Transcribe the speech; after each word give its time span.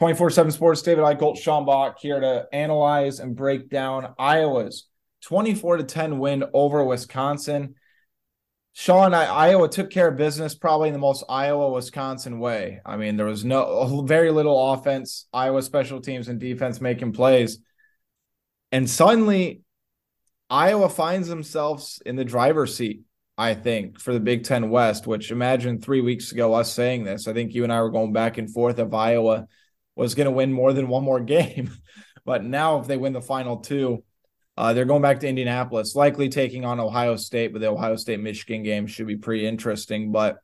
24 0.00 0.30
7 0.30 0.50
Sports, 0.50 0.80
David 0.80 1.04
Eickholt, 1.04 1.36
Sean 1.36 1.66
Bach 1.66 1.98
here 2.00 2.18
to 2.18 2.46
analyze 2.54 3.20
and 3.20 3.36
break 3.36 3.68
down 3.68 4.14
Iowa's 4.18 4.86
24 5.24 5.76
to 5.76 5.84
10 5.84 6.18
win 6.18 6.44
over 6.54 6.82
Wisconsin. 6.82 7.74
Sean, 8.72 9.12
I, 9.12 9.26
Iowa 9.26 9.68
took 9.68 9.90
care 9.90 10.08
of 10.08 10.16
business 10.16 10.54
probably 10.54 10.88
in 10.88 10.94
the 10.94 10.98
most 10.98 11.22
Iowa 11.28 11.70
Wisconsin 11.70 12.38
way. 12.38 12.80
I 12.86 12.96
mean, 12.96 13.18
there 13.18 13.26
was 13.26 13.44
no 13.44 14.02
very 14.06 14.30
little 14.30 14.72
offense, 14.72 15.26
Iowa 15.34 15.60
special 15.60 16.00
teams 16.00 16.28
and 16.28 16.40
defense 16.40 16.80
making 16.80 17.12
plays. 17.12 17.58
And 18.72 18.88
suddenly, 18.88 19.60
Iowa 20.48 20.88
finds 20.88 21.28
themselves 21.28 22.00
in 22.06 22.16
the 22.16 22.24
driver's 22.24 22.74
seat, 22.74 23.02
I 23.36 23.52
think, 23.52 24.00
for 24.00 24.14
the 24.14 24.20
Big 24.20 24.44
Ten 24.44 24.70
West, 24.70 25.06
which 25.06 25.30
imagine 25.30 25.78
three 25.78 26.00
weeks 26.00 26.32
ago 26.32 26.54
us 26.54 26.72
saying 26.72 27.04
this. 27.04 27.28
I 27.28 27.34
think 27.34 27.52
you 27.52 27.64
and 27.64 27.72
I 27.72 27.82
were 27.82 27.90
going 27.90 28.14
back 28.14 28.38
and 28.38 28.50
forth 28.50 28.78
of 28.78 28.94
Iowa 28.94 29.46
was 30.00 30.14
going 30.14 30.26
to 30.26 30.30
win 30.30 30.52
more 30.52 30.72
than 30.72 30.88
one 30.88 31.04
more 31.04 31.20
game. 31.36 31.70
but 32.24 32.44
now, 32.44 32.80
if 32.80 32.86
they 32.86 32.96
win 32.96 33.12
the 33.12 33.20
final 33.20 33.58
two, 33.58 34.02
uh, 34.56 34.72
they're 34.72 34.84
going 34.84 35.02
back 35.02 35.20
to 35.20 35.28
Indianapolis, 35.28 35.94
likely 35.94 36.28
taking 36.28 36.64
on 36.64 36.80
Ohio 36.80 37.16
State, 37.16 37.52
but 37.52 37.60
the 37.60 37.70
Ohio 37.70 37.96
State 37.96 38.20
Michigan 38.20 38.62
game 38.62 38.86
should 38.86 39.06
be 39.06 39.16
pretty 39.16 39.46
interesting. 39.46 40.12
But 40.12 40.38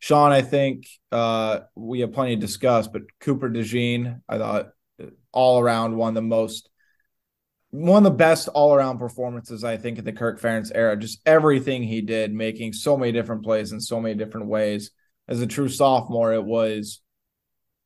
Sean, 0.00 0.32
I 0.32 0.42
think 0.42 0.88
uh, 1.12 1.60
we 1.74 2.00
have 2.00 2.12
plenty 2.12 2.34
to 2.34 2.40
discuss, 2.40 2.88
but 2.88 3.02
Cooper 3.20 3.48
DeJean, 3.48 4.20
I 4.28 4.38
thought 4.38 4.70
all 5.32 5.60
around 5.60 5.96
one 5.96 6.08
of 6.08 6.14
the 6.14 6.22
most, 6.22 6.70
one 7.70 7.98
of 7.98 8.10
the 8.10 8.16
best 8.16 8.48
all 8.48 8.74
around 8.74 8.98
performances, 8.98 9.64
I 9.64 9.76
think, 9.76 9.98
in 9.98 10.04
the 10.04 10.12
Kirk 10.12 10.40
Ferentz 10.40 10.72
era. 10.74 10.96
Just 10.96 11.20
everything 11.26 11.82
he 11.82 12.00
did, 12.00 12.32
making 12.32 12.72
so 12.72 12.96
many 12.96 13.12
different 13.12 13.44
plays 13.44 13.70
in 13.70 13.80
so 13.80 14.00
many 14.00 14.14
different 14.14 14.46
ways. 14.46 14.90
As 15.28 15.40
a 15.40 15.46
true 15.46 15.68
sophomore, 15.68 16.32
it 16.32 16.44
was 16.44 17.00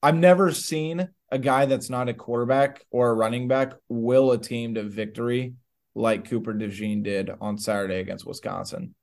I've 0.03 0.17
never 0.17 0.53
seen 0.53 1.09
a 1.31 1.39
guy 1.39 1.67
that's 1.67 1.91
not 1.91 2.09
a 2.09 2.15
quarterback 2.15 2.85
or 2.91 3.11
a 3.11 3.15
running 3.15 3.49
back 3.49 3.75
will 3.89 4.33
a 4.33 4.39
team 4.39 4.75
to 4.75 4.83
victory 4.83 5.55
like 5.95 6.29
Cooper 6.29 6.55
DeJean 6.55 7.03
did 7.03 7.31
on 7.41 7.59
Saturday 7.59 8.01
against 8.01 8.27
Wisconsin. 8.27 8.95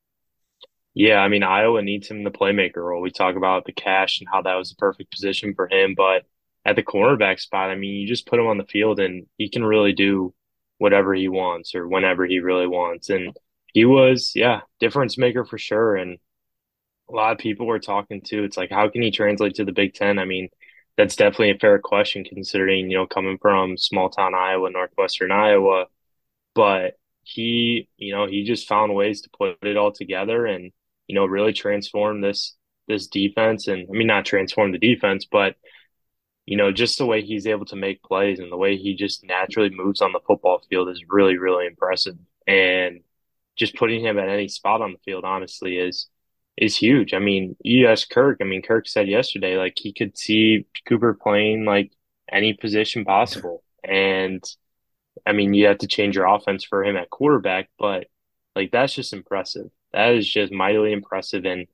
Yeah, 0.93 1.19
I 1.19 1.27
mean 1.27 1.43
Iowa 1.43 1.81
needs 1.81 2.09
him 2.09 2.17
in 2.17 2.23
the 2.23 2.31
playmaker 2.31 2.77
role. 2.77 3.01
We 3.01 3.11
talk 3.11 3.35
about 3.35 3.65
the 3.65 3.71
cash 3.71 4.19
and 4.19 4.27
how 4.31 4.41
that 4.41 4.55
was 4.55 4.69
the 4.69 4.75
perfect 4.77 5.11
position 5.11 5.53
for 5.53 5.67
him, 5.67 5.93
but 5.95 6.23
at 6.67 6.75
the 6.75 6.83
cornerback 6.83 7.39
spot, 7.39 7.69
I 7.69 7.75
mean, 7.75 7.95
you 7.95 8.07
just 8.07 8.27
put 8.27 8.39
him 8.39 8.47
on 8.47 8.57
the 8.57 8.65
field 8.65 8.99
and 8.99 9.25
he 9.37 9.49
can 9.49 9.63
really 9.63 9.93
do 9.93 10.33
whatever 10.79 11.13
he 11.13 11.29
wants 11.29 11.73
or 11.73 11.87
whenever 11.87 12.25
he 12.25 12.39
really 12.39 12.67
wants. 12.67 13.09
And 13.09 13.35
he 13.73 13.85
was, 13.85 14.33
yeah, 14.35 14.61
difference 14.79 15.17
maker 15.17 15.45
for 15.45 15.57
sure. 15.57 15.95
And 15.95 16.17
a 17.09 17.13
lot 17.13 17.31
of 17.31 17.37
people 17.37 17.67
were 17.67 17.79
talking 17.79 18.21
to, 18.25 18.43
it's 18.43 18.57
like, 18.57 18.69
how 18.69 18.89
can 18.89 19.01
he 19.01 19.11
translate 19.11 19.55
to 19.55 19.65
the 19.65 19.71
Big 19.71 19.93
Ten? 19.93 20.19
I 20.19 20.25
mean, 20.25 20.49
that's 20.97 21.15
definitely 21.15 21.51
a 21.51 21.59
fair 21.59 21.79
question 21.79 22.23
considering, 22.23 22.89
you 22.89 22.97
know, 22.97 23.05
coming 23.07 23.37
from 23.39 23.77
small 23.77 24.09
town 24.09 24.33
Iowa, 24.33 24.69
northwestern 24.71 25.31
Iowa. 25.31 25.85
But 26.55 26.97
he, 27.23 27.89
you 27.97 28.13
know, 28.13 28.27
he 28.27 28.43
just 28.43 28.67
found 28.67 28.95
ways 28.95 29.21
to 29.21 29.29
put 29.37 29.57
it 29.61 29.77
all 29.77 29.91
together 29.91 30.45
and, 30.45 30.71
you 31.07 31.15
know, 31.15 31.25
really 31.25 31.53
transform 31.53 32.21
this 32.21 32.55
this 32.87 33.07
defense 33.07 33.67
and 33.67 33.87
I 33.89 33.91
mean 33.91 34.07
not 34.07 34.25
transform 34.25 34.71
the 34.71 34.79
defense, 34.79 35.25
but 35.29 35.55
you 36.45 36.55
know, 36.55 36.71
just 36.71 36.97
the 36.97 37.05
way 37.05 37.21
he's 37.21 37.45
able 37.45 37.65
to 37.65 37.75
make 37.75 38.01
plays 38.01 38.39
and 38.39 38.51
the 38.51 38.57
way 38.57 38.77
he 38.77 38.95
just 38.95 39.23
naturally 39.25 39.69
moves 39.69 40.01
on 40.01 40.13
the 40.13 40.21
football 40.25 40.63
field 40.69 40.89
is 40.89 41.03
really, 41.09 41.37
really 41.37 41.65
impressive. 41.67 42.15
And 42.47 43.01
just 43.57 43.75
putting 43.75 44.01
him 44.03 44.17
at 44.17 44.29
any 44.29 44.47
spot 44.47 44.81
on 44.81 44.93
the 44.93 44.99
field, 44.99 45.25
honestly, 45.25 45.77
is 45.77 46.07
is 46.57 46.75
huge. 46.75 47.13
I 47.13 47.19
mean, 47.19 47.55
you 47.63 47.87
ask 47.87 48.09
Kirk. 48.09 48.39
I 48.41 48.45
mean, 48.45 48.61
Kirk 48.61 48.87
said 48.87 49.07
yesterday 49.07 49.57
like 49.57 49.75
he 49.77 49.93
could 49.93 50.17
see 50.17 50.65
Cooper 50.87 51.13
playing 51.13 51.65
like 51.65 51.91
any 52.31 52.53
position 52.53 53.05
possible, 53.05 53.63
and 53.83 54.43
I 55.25 55.33
mean, 55.33 55.53
you 55.53 55.67
have 55.67 55.79
to 55.79 55.87
change 55.87 56.15
your 56.15 56.27
offense 56.27 56.63
for 56.63 56.83
him 56.83 56.97
at 56.97 57.09
quarterback, 57.09 57.69
but 57.79 58.07
like 58.55 58.71
that's 58.71 58.93
just 58.93 59.13
impressive. 59.13 59.67
That 59.93 60.13
is 60.15 60.27
just 60.27 60.51
mightily 60.51 60.93
impressive, 60.93 61.45
and 61.45 61.67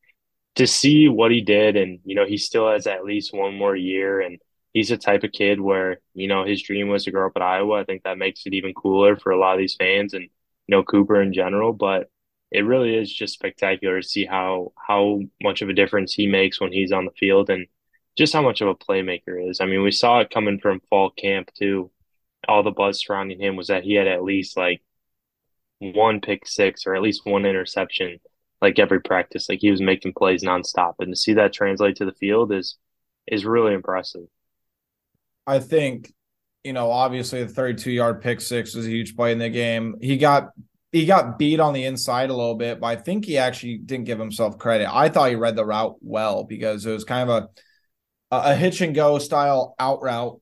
to 0.56 0.68
see 0.68 1.08
what 1.08 1.32
he 1.32 1.42
did, 1.42 1.76
and 1.78 2.00
you 2.06 2.16
know, 2.16 2.26
he 2.26 2.38
still 2.38 2.70
has 2.72 2.88
at 2.88 3.06
least 3.06 3.34
one 3.34 3.56
more 3.56 3.76
year, 3.76 4.22
and 4.22 4.40
he's 4.74 4.90
the 4.90 4.98
type 4.98 5.24
of 5.24 5.32
kid 5.32 5.62
where 5.62 6.00
you 6.14 6.28
know 6.28 6.46
his 6.46 6.62
dream 6.62 6.90
was 6.90 7.06
to 7.06 7.12
grow 7.12 7.28
up 7.28 7.34
at 7.38 7.42
Iowa. 7.42 7.82
I 7.82 7.86
think 7.86 8.04
that 8.04 8.18
makes 8.18 8.46
it 8.46 8.54
even 8.54 8.74
cooler 8.74 9.16
for 9.18 9.32
a 9.32 9.40
lot 9.40 9.54
of 9.54 9.60
these 9.60 9.76
fans 9.76 10.14
and 10.14 10.24
you 10.24 10.30
know 10.70 10.84
Cooper 10.84 11.22
in 11.22 11.34
general, 11.34 11.74
but 11.74 12.10
it 12.54 12.62
really 12.62 12.96
is 12.96 13.12
just 13.12 13.34
spectacular 13.34 14.00
to 14.00 14.08
see 14.08 14.26
how 14.26 14.72
how 14.78 15.20
much 15.42 15.62
of 15.62 15.70
a 15.70 15.74
difference 15.74 16.14
he 16.14 16.28
makes 16.28 16.62
when 16.62 16.72
he's 16.72 16.92
on 16.92 17.06
the 17.06 17.12
field 17.12 17.50
and 17.50 17.66
just 18.16 18.32
how 18.32 18.44
much 18.44 18.62
of 18.62 18.68
a 18.68 18.76
playmaker 18.76 19.50
is. 19.50 19.60
I 19.60 19.66
mean, 19.66 19.82
we 19.82 19.92
saw 19.92 20.20
it 20.20 20.30
coming 20.30 20.60
from 20.60 20.82
fall 20.90 21.10
camp 21.10 21.50
too. 21.58 21.92
All 22.48 22.62
the 22.62 22.72
buzz 22.72 23.02
surrounding 23.02 23.42
him 23.42 23.56
was 23.56 23.68
that 23.68 23.84
he 23.84 23.96
had 23.96 24.08
at 24.08 24.24
least 24.24 24.56
like 24.56 24.82
one 25.80 26.22
pick 26.22 26.48
six 26.48 26.86
or 26.86 26.96
at 26.96 27.02
least 27.02 27.26
one 27.26 27.46
interception 27.46 28.20
like 28.62 28.78
every 28.78 29.02
practice. 29.02 29.50
Like 29.50 29.60
he 29.60 29.72
was 29.72 29.82
making 29.82 30.14
plays 30.14 30.44
nonstop. 30.44 30.96
And 31.00 31.12
to 31.12 31.16
see 31.16 31.34
that 31.34 31.54
translate 31.54 31.96
to 31.98 32.06
the 32.06 32.14
field 32.14 32.54
is 32.54 32.78
is 33.26 33.46
really 33.46 33.74
impressive. 33.74 34.28
I 35.48 35.60
think, 35.60 36.14
you 36.64 36.74
know, 36.74 36.92
obviously 36.92 37.44
the 37.44 37.52
32 37.52 37.92
yard 37.92 38.22
pick 38.22 38.42
six 38.42 38.76
was 38.76 38.86
a 38.86 38.90
huge 38.90 39.16
play 39.16 39.32
in 39.32 39.40
the 39.40 39.50
game. 39.50 39.96
He 40.02 40.18
got 40.18 40.52
he 40.94 41.08
got 41.08 41.40
beat 41.40 41.60
on 41.60 41.74
the 41.74 41.84
inside 41.84 42.30
a 42.30 42.36
little 42.36 42.56
bit, 42.56 42.80
but 42.80 42.88
I 42.88 42.96
think 42.96 43.26
he 43.26 43.40
actually 43.40 43.80
didn't 43.80 44.06
give 44.06 44.20
himself 44.20 44.60
credit. 44.60 44.88
I 44.94 45.10
thought 45.10 45.30
he 45.30 45.36
read 45.36 45.56
the 45.56 45.66
route 45.66 45.96
well 46.02 46.44
because 46.44 46.86
it 46.86 46.92
was 46.92 47.04
kind 47.04 47.30
of 47.30 47.44
a 47.44 47.50
a 48.32 48.56
hitch 48.56 48.82
and 48.82 48.96
go 48.96 49.20
style 49.20 49.76
out 49.78 50.02
route. 50.02 50.40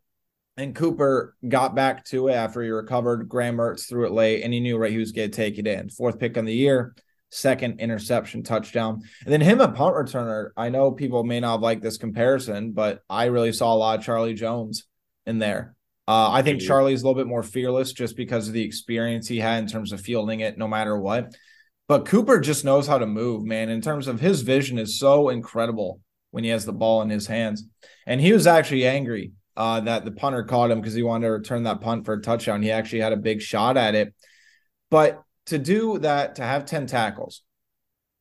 And 0.58 0.76
Cooper 0.76 1.36
got 1.48 1.76
back 1.76 2.06
to 2.06 2.28
it 2.28 2.34
after 2.34 2.62
he 2.62 2.70
recovered. 2.70 3.28
Graham 3.28 3.58
Mertz 3.58 3.88
threw 3.88 4.06
it 4.06 4.12
late, 4.12 4.44
and 4.44 4.54
he 4.54 4.60
knew 4.60 4.78
right 4.78 4.92
he 4.92 4.98
was 4.98 5.14
going 5.14 5.32
to 5.32 5.36
take 5.36 5.58
it 5.58 5.66
in. 5.66 5.90
Fourth 5.90 6.20
pick 6.20 6.38
on 6.38 6.46
the 6.46 6.54
year, 6.54 6.94
second 7.30 7.80
interception 7.80 8.44
touchdown. 8.44 9.02
And 9.24 9.34
then 9.34 9.42
him 9.42 9.62
a 9.62 9.72
punt 9.72 9.96
returner. 9.96 10.50
I 10.58 10.70
know 10.70 10.92
people 10.92 11.24
may 11.24 11.40
not 11.40 11.62
like 11.62 11.82
this 11.82 11.98
comparison, 11.98 12.74
but 12.74 13.00
I 13.10 13.26
really 13.26 13.54
saw 13.54 13.74
a 13.74 13.76
lot 13.76 14.00
of 14.00 14.06
Charlie 14.06 14.34
Jones 14.34 14.84
in 15.26 15.40
there. 15.40 15.76
Uh, 16.12 16.30
I 16.30 16.42
think 16.42 16.60
Charlie's 16.60 17.04
a 17.04 17.06
little 17.06 17.18
bit 17.18 17.30
more 17.30 17.42
fearless 17.42 17.94
just 17.94 18.18
because 18.18 18.50
of 18.50 18.54
the 18.54 18.66
experience 18.66 19.30
he 19.30 19.40
had 19.40 19.60
in 19.60 19.70
terms 19.70 19.94
of 19.94 20.02
fielding 20.02 20.42
it 20.42 20.58
no 20.58 20.68
matter 20.68 20.98
what. 20.98 21.34
But 21.88 22.06
Cooper 22.06 22.42
just 22.42 22.66
knows 22.66 22.86
how 22.86 22.98
to 22.98 23.06
move, 23.06 23.46
man. 23.46 23.70
In 23.70 23.80
terms 23.80 24.10
of 24.10 24.20
his 24.20 24.42
vision 24.42 24.78
is 24.78 25.00
so 25.00 25.30
incredible 25.30 26.02
when 26.32 26.44
he 26.44 26.50
has 26.50 26.66
the 26.66 26.74
ball 26.74 27.02
in 27.02 27.10
his 27.10 27.28
hands. 27.28 27.64
And 28.06 28.20
he 28.20 28.34
was 28.34 28.46
actually 28.46 28.86
angry 28.86 29.32
uh, 29.56 29.80
that 29.80 30.04
the 30.04 30.12
punter 30.12 30.44
caught 30.44 30.70
him 30.70 30.82
because 30.82 30.96
he 30.96 31.02
wanted 31.02 31.28
to 31.28 31.32
return 31.32 31.64
that 31.64 31.80
punt 31.80 32.06
for 32.06 32.16
a 32.16 32.22
touchdown. 32.22 32.62
He 32.62 32.72
actually 32.72 33.00
had 33.00 33.14
a 33.14 33.18
big 33.18 33.42
shot 33.42 33.78
at 33.78 33.96
it. 33.96 34.14
But 34.90 35.24
to 35.46 35.58
do 35.58 35.98
that, 36.00 36.36
to 36.36 36.44
have 36.44 36.66
10 36.66 36.88
tackles, 36.88 37.42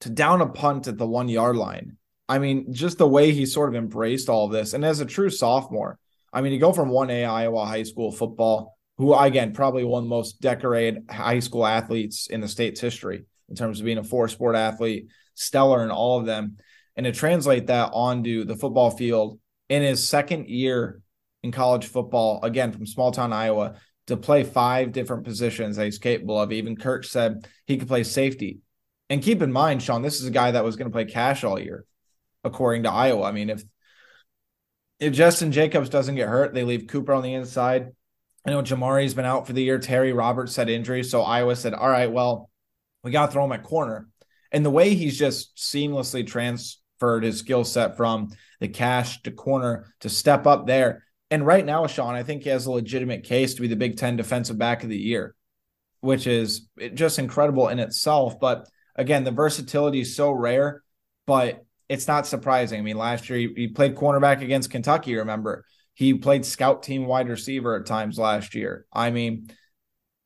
to 0.03 0.11
down 0.11 0.43
a 0.43 0.47
punt 0.47 0.87
at 0.87 0.97
the 0.97 1.09
one 1.09 1.29
yard 1.29 1.57
line, 1.57 1.97
I 2.29 2.39
mean, 2.39 2.73
just 2.73 2.99
the 2.99 3.09
way 3.09 3.33
he 3.33 3.47
sort 3.47 3.69
of 3.69 3.75
embraced 3.75 4.29
all 4.29 4.47
of 4.47 4.53
this. 4.53 4.75
And 4.75 4.85
as 4.85 5.01
a 5.01 5.07
true 5.07 5.29
sophomore, 5.29 5.99
I 6.33 6.41
mean, 6.41 6.53
you 6.53 6.61
go 6.61 6.73
from 6.73 6.91
1A 6.91 7.29
Iowa 7.29 7.65
high 7.67 7.83
school 7.83 8.13
football, 8.13 8.77
who 8.99 9.15
again 9.15 9.53
probably 9.53 9.85
one 9.85 10.01
of 10.01 10.05
the 10.05 10.15
most 10.15 10.41
decorated 10.41 11.05
high 11.11 11.41
school 11.41 11.67
athletes 11.67 12.27
in 12.29 12.41
the 12.41 12.49
state's 12.49 12.81
history 12.81 13.25
in 13.49 13.57
terms 13.57 13.81
of 13.81 13.87
being 13.87 13.99
a 13.99 14.05
four 14.05 14.29
sport 14.29 14.57
athlete, 14.57 15.09
stellar 15.35 15.83
in 15.83 15.91
all 15.91 16.21
of 16.21 16.27
them. 16.27 16.57
And 16.97 17.05
to 17.05 17.13
translate 17.13 17.67
that 17.69 17.91
onto 17.93 18.45
the 18.45 18.57
football 18.57 18.91
field 18.91 19.41
in 19.69 19.83
his 19.83 20.07
second 20.07 20.49
year 20.49 21.01
in 21.43 21.53
college 21.53 21.87
football, 21.87 22.41
again 22.43 22.73
from 22.73 22.87
small 22.87 23.11
town 23.11 23.33
Iowa, 23.33 23.77
to 24.09 24.17
play 24.17 24.45
five 24.45 24.93
different 24.93 25.25
positions 25.25 25.77
that 25.77 25.85
he's 25.85 25.99
capable 25.99 26.41
of. 26.41 26.53
Even 26.53 26.77
Kirk 26.77 27.05
said 27.05 27.49
he 27.67 27.79
could 27.79 27.89
play 27.89 28.03
safety. 28.03 28.59
And 29.09 29.23
keep 29.23 29.41
in 29.41 29.53
mind, 29.53 29.83
Sean, 29.83 30.03
this 30.03 30.21
is 30.21 30.27
a 30.27 30.33
guy 30.33 30.51
that 30.51 30.65
was 30.65 30.77
going 30.77 30.89
to 30.89 30.93
play 30.93 31.05
cash 31.05 31.43
all 31.43 31.59
year, 31.59 31.85
according 32.45 32.85
to 32.85 32.91
Iowa. 32.91 33.23
I 33.25 33.33
mean, 33.33 33.51
if 33.51 33.63
if 35.01 35.15
Justin 35.15 35.51
Jacobs 35.51 35.89
doesn't 35.89 36.15
get 36.15 36.29
hurt, 36.29 36.55
they 36.55 36.63
leave 36.63 36.87
Cooper 36.87 37.15
on 37.15 37.23
the 37.23 37.35
inside. 37.35 37.89
I 38.47 38.51
know 38.51 38.63
Jermari's 38.63 39.15
been 39.15 39.25
out 39.25 39.47
for 39.47 39.55
the 39.55 39.63
year. 39.63 39.79
Terry 39.79 40.13
Roberts 40.13 40.57
had 40.57 40.69
injury. 40.69 41.03
So 41.03 41.23
Iowa 41.23 41.57
said, 41.57 41.75
all 41.75 41.89
right, 41.89 42.13
well, 42.13 42.51
we 43.03 43.11
got 43.11 43.27
to 43.27 43.33
throw 43.33 43.45
him 43.45 43.53
at 43.53 43.65
corner. 43.65 44.09
And 44.53 44.65
the 44.65 44.71
way 44.71 44.95
he's 44.95 45.19
just 45.19 45.57
seamlessly 45.57 46.27
transferred 46.27 47.25
his 47.25 47.39
skill 47.39 47.65
set 47.65 47.97
from 47.97 48.29
the 48.61 48.69
cash 48.69 49.23
to 49.23 49.31
corner 49.31 49.93
to 50.01 50.09
step 50.09 50.47
up 50.47 50.67
there. 50.67 51.05
And 51.31 51.47
right 51.47 51.65
now, 51.65 51.87
Sean, 51.87 52.15
I 52.15 52.23
think 52.23 52.43
he 52.43 52.51
has 52.51 52.67
a 52.67 52.73
legitimate 52.73 53.25
case 53.25 53.55
to 53.55 53.63
be 53.63 53.69
the 53.69 53.77
Big 53.77 53.97
Ten 53.97 54.17
defensive 54.17 54.59
back 54.59 54.83
of 54.83 54.91
the 54.91 54.99
year, 54.99 55.35
which 56.01 56.27
is 56.27 56.69
just 56.95 57.19
incredible 57.19 57.69
in 57.69 57.79
itself. 57.79 58.41
But 58.41 58.69
again, 58.97 59.25
the 59.25 59.31
versatility 59.31 60.01
is 60.01 60.17
so 60.17 60.33
rare, 60.33 60.83
but 61.27 61.65
it's 61.91 62.07
not 62.07 62.25
surprising. 62.25 62.79
I 62.79 62.83
mean, 62.83 62.97
last 62.97 63.29
year 63.29 63.37
he, 63.37 63.53
he 63.57 63.67
played 63.67 63.97
cornerback 63.97 64.43
against 64.43 64.71
Kentucky, 64.71 65.17
remember? 65.17 65.65
He 65.95 66.15
played 66.15 66.47
scout 66.47 66.85
team 66.85 67.05
wide 67.05 67.29
receiver 67.29 67.75
at 67.75 67.85
times 67.85 68.17
last 68.17 68.55
year. 68.55 68.87
I 68.93 69.11
mean, 69.11 69.49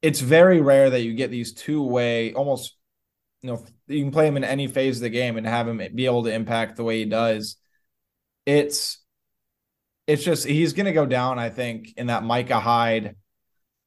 it's 0.03 0.21
very 0.21 0.61
rare 0.61 0.91
that 0.91 1.01
you 1.01 1.15
get 1.15 1.31
these 1.31 1.55
two 1.55 1.83
way, 1.83 2.35
almost, 2.35 2.77
you 3.41 3.51
know, 3.51 3.65
you 3.87 4.03
can 4.03 4.13
play 4.13 4.29
him 4.29 4.37
in 4.37 4.45
any 4.45 4.67
phase 4.67 4.99
of 4.99 5.05
the 5.05 5.09
game 5.09 5.39
and 5.39 5.47
have 5.47 5.67
him 5.67 5.81
be 5.95 6.05
able 6.05 6.25
to 6.25 6.35
impact 6.35 6.77
the 6.77 6.85
way 6.85 6.99
he 6.99 7.07
does. 7.07 7.57
It's, 8.45 9.03
it's 10.07 10.23
just, 10.23 10.47
he's 10.47 10.75
going 10.75 10.85
to 10.85 10.93
go 10.93 11.07
down, 11.07 11.39
I 11.39 11.49
think, 11.49 11.95
in 11.97 12.09
that 12.09 12.25
Micah 12.25 12.61
Hyde, 12.61 13.17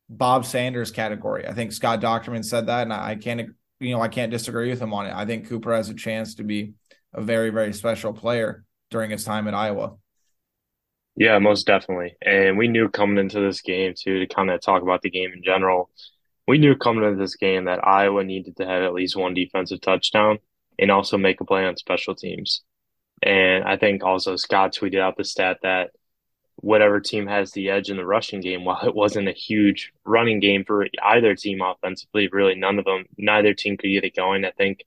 Bob 0.09 0.47
Sanders 0.47 0.89
category. 0.89 1.47
I 1.47 1.53
think 1.53 1.71
Scott 1.73 2.01
Dochterman 2.01 2.43
said 2.43 2.65
that, 2.65 2.81
and 2.81 2.93
I 2.93 3.17
can't, 3.17 3.51
you 3.79 3.91
know, 3.91 4.01
I 4.01 4.07
can't 4.07 4.31
disagree 4.31 4.71
with 4.71 4.81
him 4.81 4.95
on 4.95 5.05
it. 5.05 5.13
I 5.13 5.27
think 5.27 5.47
Cooper 5.47 5.75
has 5.75 5.89
a 5.89 5.93
chance 5.93 6.33
to 6.35 6.43
be 6.43 6.73
a 7.13 7.21
very, 7.21 7.49
very 7.49 7.73
special 7.73 8.13
player 8.13 8.65
during 8.89 9.11
his 9.11 9.23
time 9.23 9.47
at 9.47 9.53
Iowa. 9.53 9.97
Yeah, 11.15 11.39
most 11.39 11.65
definitely. 11.65 12.15
And 12.21 12.57
we 12.57 12.67
knew 12.67 12.89
coming 12.89 13.17
into 13.17 13.39
this 13.39 13.61
game 13.61 13.93
too, 13.97 14.19
to 14.19 14.27
kind 14.27 14.51
of 14.51 14.61
talk 14.61 14.83
about 14.83 15.01
the 15.01 15.09
game 15.09 15.31
in 15.33 15.41
general. 15.43 15.89
We 16.47 16.59
knew 16.59 16.75
coming 16.75 17.03
into 17.03 17.17
this 17.17 17.35
game 17.35 17.65
that 17.65 17.85
Iowa 17.85 18.23
needed 18.23 18.55
to 18.57 18.65
have 18.65 18.83
at 18.83 18.93
least 18.93 19.17
one 19.17 19.33
defensive 19.33 19.81
touchdown 19.81 20.37
and 20.79 20.91
also 20.91 21.17
make 21.17 21.41
a 21.41 21.45
play 21.45 21.65
on 21.65 21.75
special 21.75 22.15
teams. 22.15 22.61
And 23.23 23.63
I 23.63 23.77
think 23.77 24.03
also 24.03 24.35
Scott 24.35 24.73
tweeted 24.73 24.99
out 24.99 25.17
the 25.17 25.23
stat 25.23 25.57
that 25.63 25.89
whatever 26.57 26.99
team 26.99 27.27
has 27.27 27.51
the 27.51 27.69
edge 27.69 27.89
in 27.89 27.97
the 27.97 28.05
rushing 28.05 28.41
game, 28.41 28.63
while 28.65 28.85
it 28.85 28.95
wasn't 28.95 29.27
a 29.27 29.33
huge 29.33 29.91
running 30.05 30.39
game 30.39 30.63
for 30.65 30.87
either 31.03 31.35
team 31.35 31.61
offensively, 31.61 32.29
really 32.31 32.55
none 32.55 32.77
of 32.79 32.85
them, 32.85 33.05
neither 33.17 33.53
team 33.53 33.75
could 33.75 33.89
get 33.89 34.03
it 34.03 34.15
going. 34.15 34.45
I 34.45 34.51
think 34.51 34.85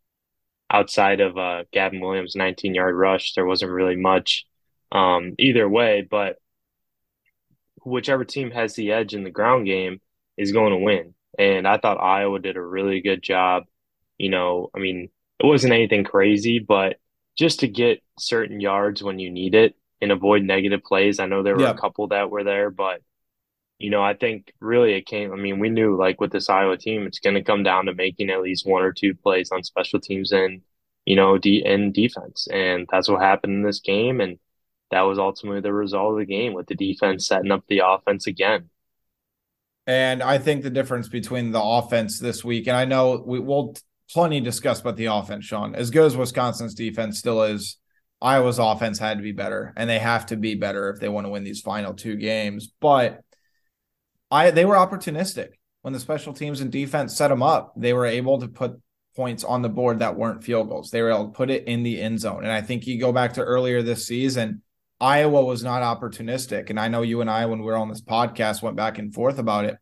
outside 0.71 1.21
of 1.21 1.37
uh, 1.37 1.65
Gavin 1.73 2.01
Williams' 2.01 2.37
19 2.37 2.75
yard 2.75 2.95
rush, 2.95 3.35
there 3.35 3.47
wasn't 3.47 3.73
really 3.73 3.97
much 3.97 4.47
um, 4.93 5.35
either 5.39 5.69
way. 5.69 6.07
But 6.09 6.37
whichever 7.85 8.25
team 8.25 8.51
has 8.51 8.75
the 8.75 8.93
edge 8.93 9.15
in 9.15 9.25
the 9.25 9.31
ground 9.31 9.67
game 9.67 10.01
is 10.37 10.53
going 10.53 10.73
to 10.73 10.85
win. 10.85 11.15
And 11.39 11.67
I 11.67 11.79
thought 11.79 12.03
Iowa 12.03 12.39
did 12.39 12.57
a 12.57 12.63
really 12.63 13.01
good 13.01 13.23
job. 13.23 13.65
You 14.19 14.31
know, 14.31 14.71
I 14.75 14.79
mean, 14.79 15.09
it 15.39 15.47
wasn't 15.47 15.73
anything 15.73 16.05
crazy, 16.05 16.59
but 16.59 16.97
just 17.37 17.61
to 17.61 17.69
get 17.69 18.03
certain 18.19 18.61
yards 18.61 19.03
when 19.03 19.19
you 19.19 19.31
need 19.31 19.55
it 19.55 19.75
and 20.01 20.13
avoid 20.13 20.43
negative 20.43 20.83
plays. 20.83 21.19
I 21.21 21.27
know 21.27 21.43
there 21.43 21.57
were 21.57 21.65
a 21.67 21.79
couple 21.79 22.09
that 22.09 22.31
were 22.31 22.45
there, 22.45 22.71
but 22.71 23.01
you 23.81 23.91
know, 23.91 24.03
I 24.03 24.15
think 24.15 24.53
really 24.61 24.93
it 24.95 25.07
came. 25.07 25.33
I 25.33 25.37
mean, 25.37 25.59
we 25.59 25.71
knew 25.71 25.97
like 25.97 26.21
with 26.21 26.33
this 26.33 26.49
Iowa 26.49 26.77
team, 26.77 27.07
it's 27.07 27.19
going 27.19 27.35
to 27.35 27.43
come 27.43 27.63
down 27.63 27.87
to 27.87 27.95
making 27.95 28.31
at 28.31 28.43
least 28.43 28.67
one 28.67 28.83
or 28.83 28.93
two 28.93 29.15
plays 29.15 29.51
on 29.51 29.65
special 29.65 30.01
teams 30.01 30.33
and 30.33 30.63
you 31.07 31.17
know, 31.17 31.39
de- 31.39 31.65
in 31.65 31.93
defense, 31.93 32.47
and 32.53 32.87
that's 32.91 33.09
what 33.09 33.23
happened 33.23 33.55
in 33.55 33.63
this 33.63 33.81
game, 33.81 34.21
and 34.21 34.39
that 34.91 35.03
was 35.03 35.19
ultimately 35.19 35.61
the 35.61 35.73
result 35.73 36.13
of 36.13 36.19
the 36.19 36.27
game 36.27 36.53
with 36.53 36.67
the 36.67 36.75
defense 36.75 37.27
setting 37.27 37.51
up 37.51 37.65
the 37.69 37.83
offense 37.85 38.27
again. 38.27 38.71
And 39.87 40.23
I 40.23 40.39
think 40.39 40.63
the 40.63 40.71
difference 40.71 41.09
between 41.09 41.53
the 41.53 41.63
offense 41.63 42.19
this 42.19 42.45
week, 42.45 42.67
and 42.67 42.77
I 42.77 42.85
know 42.85 43.23
we 43.27 43.41
will 43.41 43.75
plenty 44.13 44.41
discuss 44.41 44.81
about 44.81 44.97
the 44.97 45.07
offense, 45.07 45.45
Sean. 45.45 45.75
As 45.75 45.91
good 45.91 46.05
as 46.05 46.17
Wisconsin's 46.17 46.75
defense 46.75 47.19
still 47.19 47.43
is, 47.43 47.79
Iowa's 48.21 48.59
offense 48.59 48.99
had 48.99 49.17
to 49.17 49.23
be 49.23 49.33
better, 49.33 49.73
and 49.77 49.89
they 49.89 49.99
have 49.99 50.27
to 50.27 50.37
be 50.37 50.55
better 50.55 50.91
if 50.91 51.01
they 51.01 51.09
want 51.09 51.27
to 51.27 51.31
win 51.31 51.45
these 51.45 51.61
final 51.61 51.95
two 51.95 52.17
games. 52.17 52.71
But 52.81 53.23
I 54.31 54.51
they 54.51 54.65
were 54.65 54.77
opportunistic 54.77 55.51
when 55.83 55.93
the 55.93 56.01
special 56.01 56.33
teams 56.33 56.61
and 56.61 56.71
defense 56.71 57.17
set 57.17 57.29
them 57.29 57.43
up. 57.43 57.73
They 57.77 57.93
were 57.93 58.07
able 58.07 58.41
to 58.41 58.49
put 58.49 58.81
points 59.17 59.45
on 59.45 59.63
the 59.63 59.69
board 59.69 59.99
that 59.99 60.17
weren't 60.17 60.45
field 60.45 60.69
goals. 60.69 60.91
They 60.91 61.03
were 61.03 61.11
able 61.11 61.27
to 61.27 61.33
put 61.33 61.51
it 61.51 61.65
in 61.65 61.83
the 61.83 62.01
end 62.01 62.21
zone. 62.21 62.45
And 62.45 62.53
I 62.53 62.61
think 62.61 62.87
you 62.87 63.01
go 63.01 63.13
back 63.13 63.35
to 63.35 63.43
earlier 63.43 63.83
this 63.83 64.07
season, 64.07 64.63
Iowa 65.01 65.45
was 65.45 65.65
not 65.65 65.83
opportunistic. 65.83 66.71
And 66.71 66.79
I 66.79 66.89
know 66.89 67.03
you 67.03 67.21
and 67.21 67.31
I, 67.31 67.47
when 67.47 67.61
we 67.61 67.67
were 67.67 67.77
on 67.77 67.89
this 67.89 68.03
podcast, 68.03 68.63
went 68.63 68.77
back 68.77 68.99
and 68.99 69.13
forth 69.13 69.39
about 69.39 69.65
it. 69.65 69.77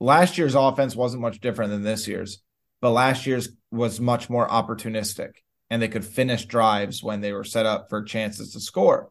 Last 0.00 0.38
year's 0.38 0.54
offense 0.54 0.96
wasn't 0.96 1.22
much 1.22 1.40
different 1.40 1.70
than 1.70 1.82
this 1.82 2.08
year's, 2.08 2.42
but 2.80 2.90
last 2.90 3.26
year's 3.26 3.48
was 3.70 4.00
much 4.00 4.30
more 4.30 4.48
opportunistic 4.48 5.32
and 5.70 5.82
they 5.82 5.88
could 5.88 6.04
finish 6.04 6.46
drives 6.46 7.02
when 7.02 7.20
they 7.20 7.32
were 7.32 7.44
set 7.44 7.66
up 7.66 7.88
for 7.90 8.02
chances 8.02 8.52
to 8.52 8.60
score. 8.60 9.10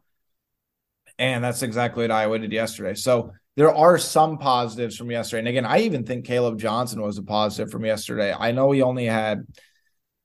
And 1.18 1.42
that's 1.42 1.62
exactly 1.62 2.04
what 2.04 2.10
Iowa 2.10 2.38
did 2.38 2.52
yesterday. 2.52 2.94
So 2.94 3.32
there 3.56 3.74
are 3.74 3.98
some 3.98 4.38
positives 4.38 4.96
from 4.96 5.10
yesterday. 5.10 5.40
And 5.40 5.48
again, 5.48 5.66
I 5.66 5.80
even 5.80 6.04
think 6.04 6.24
Caleb 6.24 6.58
Johnson 6.58 7.02
was 7.02 7.18
a 7.18 7.22
positive 7.22 7.72
from 7.72 7.84
yesterday. 7.84 8.32
I 8.32 8.52
know 8.52 8.70
he 8.70 8.82
only 8.82 9.06
had, 9.06 9.46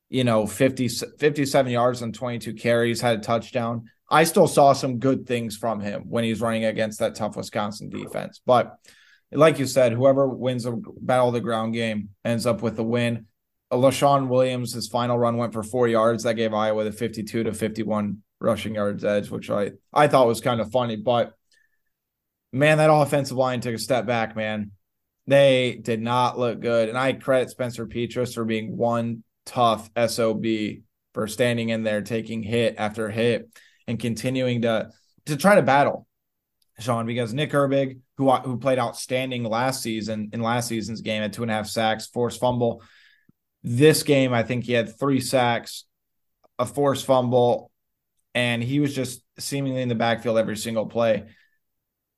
you 0.09 0.23
know, 0.23 0.45
50, 0.45 0.87
57 0.87 1.71
yards 1.71 2.01
and 2.03 2.13
22 2.13 2.53
carries, 2.53 3.01
had 3.01 3.17
a 3.17 3.21
touchdown. 3.21 3.89
I 4.09 4.25
still 4.25 4.47
saw 4.47 4.73
some 4.73 4.99
good 4.99 5.25
things 5.25 5.57
from 5.57 5.79
him 5.79 6.03
when 6.07 6.23
he's 6.23 6.41
running 6.41 6.65
against 6.65 6.99
that 6.99 7.15
tough 7.15 7.35
Wisconsin 7.35 7.89
defense. 7.89 8.39
But 8.45 8.75
like 9.31 9.57
you 9.57 9.65
said, 9.65 9.93
whoever 9.93 10.27
wins 10.27 10.63
the 10.63 10.79
battle 11.01 11.29
of 11.29 11.33
the 11.33 11.41
ground 11.41 11.73
game 11.73 12.09
ends 12.23 12.45
up 12.45 12.61
with 12.61 12.75
the 12.75 12.83
win. 12.83 13.25
Uh, 13.71 13.77
Leshon 13.77 14.27
Williams, 14.27 14.73
his 14.73 14.87
final 14.87 15.17
run 15.17 15.37
went 15.37 15.53
for 15.53 15.63
four 15.63 15.87
yards. 15.87 16.23
That 16.23 16.35
gave 16.35 16.53
Iowa 16.53 16.83
the 16.83 16.91
52 16.91 17.45
to 17.45 17.53
51 17.53 18.21
rushing 18.43 18.75
yards 18.75 19.03
edge, 19.03 19.29
which 19.31 19.49
I, 19.49 19.71
I 19.91 20.07
thought 20.07 20.27
was 20.27 20.41
kind 20.41 20.61
of 20.61 20.71
funny. 20.71 20.97
But 20.97 21.33
man, 22.51 22.77
that 22.77 22.93
offensive 22.93 23.37
line 23.37 23.61
took 23.61 23.73
a 23.73 23.79
step 23.79 24.05
back, 24.05 24.35
man. 24.35 24.71
They 25.25 25.79
did 25.81 26.01
not 26.01 26.37
look 26.37 26.59
good. 26.59 26.89
And 26.89 26.97
I 26.97 27.13
credit 27.13 27.49
Spencer 27.49 27.87
Petras 27.87 28.35
for 28.35 28.43
being 28.43 28.75
one 28.77 29.23
tough 29.45 29.89
SOB 30.07 30.45
for 31.13 31.27
standing 31.27 31.69
in 31.69 31.83
there, 31.83 32.01
taking 32.01 32.43
hit 32.43 32.75
after 32.77 33.09
hit, 33.09 33.49
and 33.87 33.99
continuing 33.99 34.63
to 34.63 34.89
to 35.25 35.37
try 35.37 35.55
to 35.55 35.61
battle, 35.61 36.05
Sean, 36.79 37.05
because 37.05 37.33
Nick 37.33 37.51
Herbig, 37.51 37.99
who 38.17 38.29
who 38.29 38.57
played 38.57 38.79
outstanding 38.79 39.43
last 39.43 39.81
season 39.81 40.31
in 40.33 40.41
last 40.41 40.67
season's 40.67 41.01
game, 41.01 41.21
had 41.21 41.31
two 41.31 41.43
and 41.43 41.51
a 41.51 41.55
half 41.55 41.67
sacks, 41.67 42.07
forced 42.07 42.41
fumble. 42.41 42.81
This 43.63 44.03
game, 44.03 44.33
I 44.33 44.43
think 44.43 44.65
he 44.65 44.73
had 44.73 44.99
three 44.99 45.21
sacks, 45.21 45.85
a 46.59 46.65
forced 46.65 47.05
fumble, 47.05 47.71
and 48.33 48.63
he 48.63 48.79
was 48.79 48.95
just 48.95 49.21
seemingly 49.39 49.81
in 49.81 49.89
the 49.89 49.95
backfield 49.95 50.37
every 50.37 50.57
single 50.57 50.85
play 50.85 51.25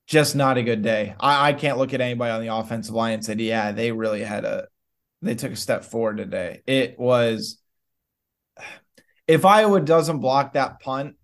just 0.07 0.35
not 0.35 0.57
a 0.57 0.63
good 0.63 0.81
day. 0.81 1.15
I, 1.19 1.49
I 1.49 1.53
can't 1.53 1.77
look 1.77 1.93
at 1.93 2.01
anybody 2.01 2.31
on 2.31 2.41
the 2.41 2.53
offensive 2.53 2.93
line 2.93 3.13
and 3.13 3.25
say, 3.25 3.33
yeah, 3.35 3.71
they 3.71 3.91
really 3.91 4.23
had 4.23 4.45
a 4.45 4.67
they 5.21 5.35
took 5.35 5.53
a 5.53 5.55
step 5.55 5.83
forward 5.83 6.17
today. 6.17 6.61
It 6.67 6.99
was 6.99 7.57
if 9.27 9.43
Iowa 9.43 9.81
doesn't 9.81 10.19
block 10.19 10.53
that 10.53 10.79
punt 10.79 11.15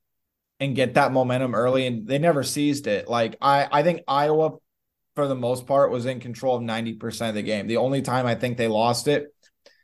and 0.60 0.76
get 0.76 0.96
that 0.96 1.12
momentum 1.12 1.54
early, 1.54 1.86
and 1.86 2.08
they 2.08 2.18
never 2.18 2.44
seized 2.44 2.88
it. 2.88 3.08
Like 3.08 3.36
I, 3.42 3.68
I 3.72 3.84
think 3.84 4.02
Iowa, 4.08 4.58
for 5.16 5.28
the 5.28 5.36
most 5.36 5.68
part, 5.68 5.92
was 5.92 6.06
in 6.06 6.20
control 6.20 6.56
of 6.56 6.64
ninety 6.64 6.94
percent 6.94 7.30
of 7.30 7.36
the 7.36 7.44
game. 7.44 7.68
The 7.68 7.78
only 7.78 8.02
time 8.02 8.26
I 8.26 8.36
think 8.36 8.58
they 8.58 8.68
lost 8.68 9.08
it 9.08 9.28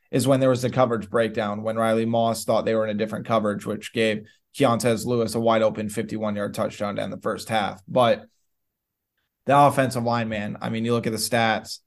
is 0.10 0.28
when 0.28 0.40
there 0.40 0.50
was 0.50 0.62
the 0.62 0.70
coverage 0.70 1.10
breakdown 1.10 1.62
when 1.64 1.76
Riley 1.76 2.06
Moss 2.06 2.46
thought 2.46 2.66
they 2.66 2.74
were 2.74 2.88
in 2.88 2.96
a 2.96 3.00
different 3.00 3.28
coverage, 3.28 3.66
which 3.66 3.94
gave 3.94 4.26
Keontez 4.58 5.06
Lewis 5.06 5.36
a 5.36 5.40
wide 5.40 5.62
open 5.62 5.90
fifty-one 5.90 6.36
yard 6.36 6.54
touchdown 6.54 6.96
down 6.96 7.10
the 7.10 7.18
first 7.18 7.50
half, 7.50 7.82
but 7.88 8.26
the 9.46 9.58
offensive 9.58 10.04
line, 10.04 10.30
man. 10.30 10.58
I 10.62 10.70
mean, 10.70 10.86
you 10.86 10.94
look 10.94 11.08
at 11.08 11.14
the 11.14 11.18
stats. 11.18 11.80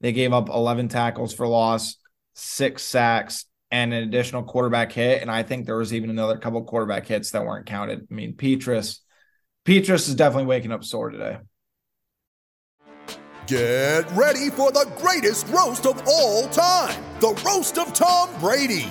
They 0.00 0.12
gave 0.12 0.32
up 0.32 0.48
11 0.48 0.88
tackles 0.88 1.32
for 1.32 1.46
loss, 1.46 1.96
six 2.34 2.82
sacks, 2.82 3.44
and 3.70 3.92
an 3.92 4.02
additional 4.02 4.42
quarterback 4.42 4.92
hit. 4.92 5.22
And 5.22 5.30
I 5.30 5.42
think 5.42 5.66
there 5.66 5.76
was 5.76 5.92
even 5.92 6.10
another 6.10 6.38
couple 6.38 6.64
quarterback 6.64 7.06
hits 7.06 7.30
that 7.30 7.44
weren't 7.44 7.66
counted. 7.66 8.06
I 8.10 8.14
mean, 8.14 8.34
Petras, 8.34 9.00
Petras 9.64 10.08
is 10.08 10.14
definitely 10.14 10.46
waking 10.46 10.72
up 10.72 10.84
sore 10.84 11.10
today. 11.10 11.38
Get 13.46 14.10
ready 14.12 14.50
for 14.50 14.72
the 14.72 14.90
greatest 14.98 15.46
roast 15.48 15.86
of 15.86 16.02
all 16.08 16.48
time 16.48 17.02
the 17.20 17.28
Roast 17.46 17.78
of 17.78 17.94
Tom 17.94 18.28
Brady, 18.40 18.90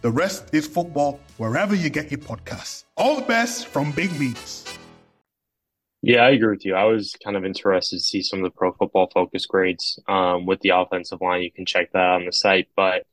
The 0.00 0.10
Rest 0.12 0.54
is 0.54 0.64
Football 0.68 1.18
wherever 1.38 1.74
you 1.74 1.90
get 1.90 2.08
your 2.08 2.20
podcasts. 2.20 2.84
All 2.96 3.16
the 3.16 3.22
best 3.22 3.66
from 3.66 3.90
Big 3.90 4.16
Meats. 4.16 4.64
Yeah, 6.02 6.20
I 6.20 6.30
agree 6.30 6.54
with 6.54 6.64
you. 6.64 6.76
I 6.76 6.84
was 6.84 7.16
kind 7.24 7.36
of 7.36 7.44
interested 7.44 7.96
to 7.96 8.00
see 8.00 8.22
some 8.22 8.38
of 8.38 8.44
the 8.44 8.56
pro 8.56 8.72
football 8.72 9.10
focus 9.12 9.46
grades 9.46 9.98
um, 10.06 10.46
with 10.46 10.60
the 10.60 10.68
offensive 10.68 11.20
line. 11.20 11.42
You 11.42 11.50
can 11.50 11.66
check 11.66 11.90
that 11.92 12.10
on 12.10 12.26
the 12.26 12.32
site. 12.32 12.68
But 12.76 13.06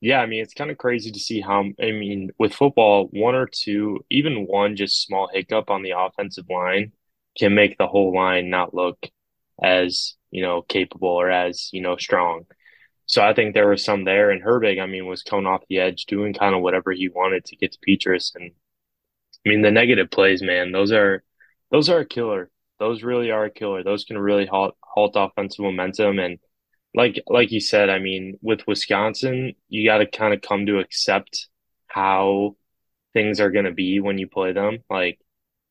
yeah, 0.00 0.18
I 0.20 0.26
mean, 0.26 0.42
it's 0.42 0.54
kind 0.54 0.72
of 0.72 0.76
crazy 0.76 1.12
to 1.12 1.20
see 1.20 1.40
how, 1.40 1.60
I 1.80 1.92
mean, 1.92 2.30
with 2.36 2.52
football, 2.52 3.08
one 3.12 3.36
or 3.36 3.46
two, 3.46 4.04
even 4.10 4.48
one 4.48 4.74
just 4.74 5.04
small 5.04 5.30
hiccup 5.32 5.70
on 5.70 5.84
the 5.84 5.94
offensive 5.96 6.46
line 6.50 6.90
can 7.38 7.54
make 7.54 7.78
the 7.78 7.86
whole 7.86 8.12
line 8.12 8.50
not 8.50 8.74
look 8.74 9.06
as, 9.62 10.14
you 10.32 10.42
know, 10.42 10.62
capable 10.62 11.10
or 11.10 11.30
as, 11.30 11.70
you 11.72 11.80
know, 11.80 11.96
strong. 11.96 12.46
So 13.08 13.22
I 13.22 13.34
think 13.34 13.54
there 13.54 13.68
was 13.68 13.84
some 13.84 14.04
there. 14.04 14.30
And 14.30 14.42
Herbig, 14.42 14.80
I 14.80 14.86
mean, 14.86 15.06
was 15.06 15.22
coming 15.22 15.46
off 15.46 15.64
the 15.68 15.78
edge, 15.80 16.04
doing 16.06 16.34
kind 16.34 16.54
of 16.54 16.62
whatever 16.62 16.92
he 16.92 17.08
wanted 17.08 17.44
to 17.46 17.56
get 17.56 17.72
to 17.72 17.78
Petras. 17.80 18.34
And 18.36 18.52
I 19.44 19.48
mean, 19.48 19.62
the 19.62 19.70
negative 19.70 20.10
plays, 20.10 20.42
man, 20.42 20.72
those 20.72 20.92
are 20.92 21.24
those 21.70 21.88
are 21.88 22.00
a 22.00 22.06
killer. 22.06 22.50
Those 22.78 23.02
really 23.02 23.30
are 23.30 23.46
a 23.46 23.50
killer. 23.50 23.82
Those 23.82 24.04
can 24.04 24.18
really 24.18 24.46
halt 24.46 24.76
halt 24.82 25.14
offensive 25.16 25.64
momentum. 25.64 26.18
And 26.18 26.38
like 26.94 27.22
like 27.26 27.50
you 27.52 27.60
said, 27.60 27.90
I 27.90 27.98
mean, 27.98 28.38
with 28.42 28.66
Wisconsin, 28.66 29.54
you 29.68 29.88
got 29.88 29.98
to 29.98 30.06
kind 30.06 30.34
of 30.34 30.42
come 30.42 30.66
to 30.66 30.78
accept 30.78 31.48
how 31.86 32.56
things 33.14 33.40
are 33.40 33.50
going 33.50 33.64
to 33.64 33.72
be 33.72 34.00
when 34.00 34.18
you 34.18 34.28
play 34.28 34.52
them. 34.52 34.78
Like, 34.90 35.18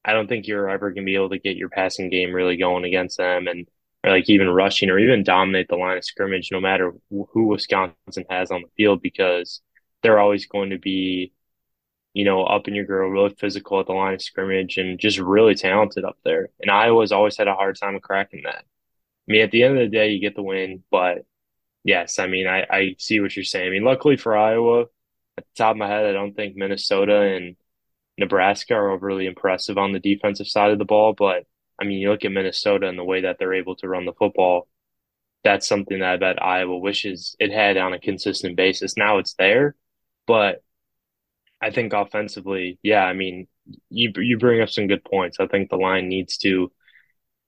I 0.03 0.13
don't 0.13 0.27
think 0.27 0.47
you're 0.47 0.69
ever 0.69 0.89
going 0.91 1.03
to 1.03 1.05
be 1.05 1.15
able 1.15 1.29
to 1.29 1.39
get 1.39 1.57
your 1.57 1.69
passing 1.69 2.09
game 2.09 2.33
really 2.33 2.57
going 2.57 2.85
against 2.85 3.17
them, 3.17 3.47
and 3.47 3.67
or 4.07 4.11
like 4.11 4.29
even 4.29 4.49
rushing 4.49 4.89
or 4.89 4.99
even 4.99 5.23
dominate 5.23 5.67
the 5.67 5.75
line 5.75 5.97
of 5.97 6.05
scrimmage, 6.05 6.49
no 6.51 6.59
matter 6.59 6.93
who 7.09 7.47
Wisconsin 7.47 8.25
has 8.29 8.51
on 8.51 8.61
the 8.61 8.69
field, 8.77 9.01
because 9.01 9.61
they're 10.01 10.19
always 10.19 10.45
going 10.45 10.69
to 10.71 10.79
be 10.79 11.33
you 12.17 12.25
know, 12.25 12.43
up 12.45 12.67
in 12.67 12.73
your 12.73 12.83
grill, 12.83 13.09
really 13.09 13.35
physical 13.37 13.79
at 13.79 13.85
the 13.85 13.93
line 13.93 14.15
of 14.15 14.21
scrimmage 14.23 14.79
and 14.79 14.97
just 14.97 15.19
really 15.19 15.53
talented 15.53 16.03
up 16.03 16.17
there. 16.25 16.49
And 16.59 16.71
Iowa's 16.71 17.11
always 17.11 17.37
had 17.37 17.47
a 17.47 17.53
hard 17.53 17.77
time 17.79 17.99
cracking 17.99 18.41
that. 18.45 18.65
I 18.65 19.31
mean, 19.31 19.41
at 19.43 19.51
the 19.51 19.61
end 19.61 19.77
of 19.77 19.83
the 19.87 19.95
day, 19.95 20.09
you 20.09 20.19
get 20.19 20.35
the 20.35 20.41
win, 20.41 20.83
but 20.89 21.25
yes, 21.83 22.17
I 22.17 22.25
mean, 22.25 22.47
I, 22.47 22.65
I 22.71 22.95
see 22.97 23.19
what 23.19 23.35
you're 23.35 23.43
saying. 23.43 23.67
I 23.67 23.69
mean, 23.69 23.83
luckily 23.83 24.17
for 24.17 24.35
Iowa, 24.35 24.85
at 25.37 25.45
the 25.45 25.55
top 25.55 25.71
of 25.73 25.77
my 25.77 25.87
head, 25.87 26.07
I 26.07 26.11
don't 26.11 26.35
think 26.35 26.55
Minnesota 26.55 27.21
and 27.21 27.55
Nebraska 28.17 28.73
are 28.73 28.89
overly 28.89 29.27
impressive 29.27 29.77
on 29.77 29.91
the 29.91 29.99
defensive 29.99 30.47
side 30.47 30.71
of 30.71 30.79
the 30.79 30.85
ball. 30.85 31.13
But 31.13 31.43
I 31.79 31.85
mean, 31.85 31.99
you 31.99 32.09
look 32.09 32.25
at 32.25 32.31
Minnesota 32.31 32.87
and 32.87 32.97
the 32.97 33.03
way 33.03 33.21
that 33.21 33.37
they're 33.39 33.53
able 33.53 33.75
to 33.77 33.87
run 33.87 34.05
the 34.05 34.13
football, 34.13 34.67
that's 35.43 35.67
something 35.67 35.99
that 35.99 36.13
I 36.13 36.17
bet 36.17 36.43
Iowa 36.43 36.77
wishes 36.77 37.35
it 37.39 37.51
had 37.51 37.77
on 37.77 37.93
a 37.93 37.99
consistent 37.99 38.55
basis. 38.57 38.97
Now 38.97 39.19
it's 39.19 39.35
there, 39.35 39.75
but 40.27 40.63
I 41.61 41.71
think 41.71 41.93
offensively, 41.93 42.79
yeah, 42.83 43.03
I 43.03 43.13
mean, 43.13 43.47
you 43.89 44.11
you 44.17 44.37
bring 44.37 44.61
up 44.61 44.69
some 44.69 44.87
good 44.87 45.03
points. 45.03 45.37
I 45.39 45.47
think 45.47 45.69
the 45.69 45.77
line 45.77 46.07
needs 46.07 46.37
to 46.39 46.71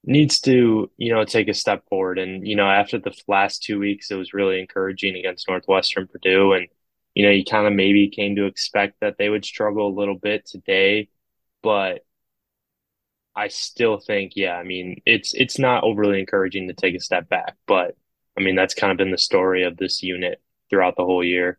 needs 0.05 0.39
to 0.41 0.91
you 0.97 1.13
know 1.13 1.25
take 1.25 1.47
a 1.49 1.53
step 1.53 1.83
forward, 1.89 2.19
and 2.19 2.47
you 2.47 2.55
know 2.55 2.67
after 2.69 2.99
the 2.99 3.13
last 3.27 3.63
two 3.63 3.79
weeks, 3.79 4.11
it 4.11 4.15
was 4.15 4.33
really 4.33 4.59
encouraging 4.59 5.15
against 5.17 5.47
Northwestern 5.49 6.07
Purdue, 6.07 6.53
and 6.53 6.67
you 7.15 7.25
know 7.25 7.31
you 7.31 7.45
kind 7.45 7.67
of 7.67 7.73
maybe 7.73 8.09
came 8.09 8.35
to 8.37 8.45
expect 8.45 8.99
that 9.01 9.17
they 9.17 9.29
would 9.29 9.45
struggle 9.45 9.87
a 9.87 9.99
little 9.99 10.17
bit 10.17 10.45
today, 10.47 11.09
but 11.63 12.05
I 13.39 13.47
still 13.47 13.99
think, 13.99 14.33
yeah, 14.35 14.55
I 14.55 14.63
mean, 14.63 15.01
it's 15.05 15.33
it's 15.33 15.57
not 15.57 15.83
overly 15.83 16.19
encouraging 16.19 16.67
to 16.67 16.73
take 16.73 16.95
a 16.95 16.99
step 16.99 17.29
back, 17.29 17.55
but 17.67 17.95
I 18.37 18.41
mean 18.41 18.55
that's 18.55 18.73
kind 18.73 18.91
of 18.91 18.97
been 18.97 19.11
the 19.11 19.17
story 19.17 19.63
of 19.63 19.77
this 19.77 20.03
unit 20.03 20.41
throughout 20.69 20.95
the 20.97 21.05
whole 21.05 21.23
year. 21.23 21.57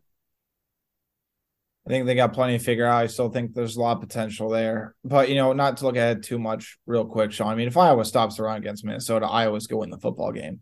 I 1.87 1.89
think 1.89 2.05
they 2.05 2.13
got 2.13 2.33
plenty 2.33 2.57
to 2.57 2.63
figure 2.63 2.85
out. 2.85 3.01
I 3.01 3.07
still 3.07 3.29
think 3.29 3.53
there's 3.53 3.75
a 3.75 3.81
lot 3.81 3.97
of 3.97 4.01
potential 4.01 4.49
there. 4.49 4.93
But, 5.03 5.29
you 5.29 5.35
know, 5.35 5.51
not 5.53 5.77
to 5.77 5.85
look 5.85 5.95
ahead 5.95 6.21
too 6.21 6.37
much 6.37 6.77
real 6.85 7.05
quick, 7.05 7.31
Sean. 7.31 7.47
I 7.47 7.55
mean, 7.55 7.67
if 7.67 7.75
Iowa 7.75 8.05
stops 8.05 8.37
the 8.37 8.43
run 8.43 8.57
against 8.57 8.85
Minnesota, 8.85 9.25
Iowa's 9.25 9.65
going 9.65 9.77
to 9.77 9.79
win 9.79 9.89
the 9.89 9.97
football 9.97 10.31
game. 10.31 10.59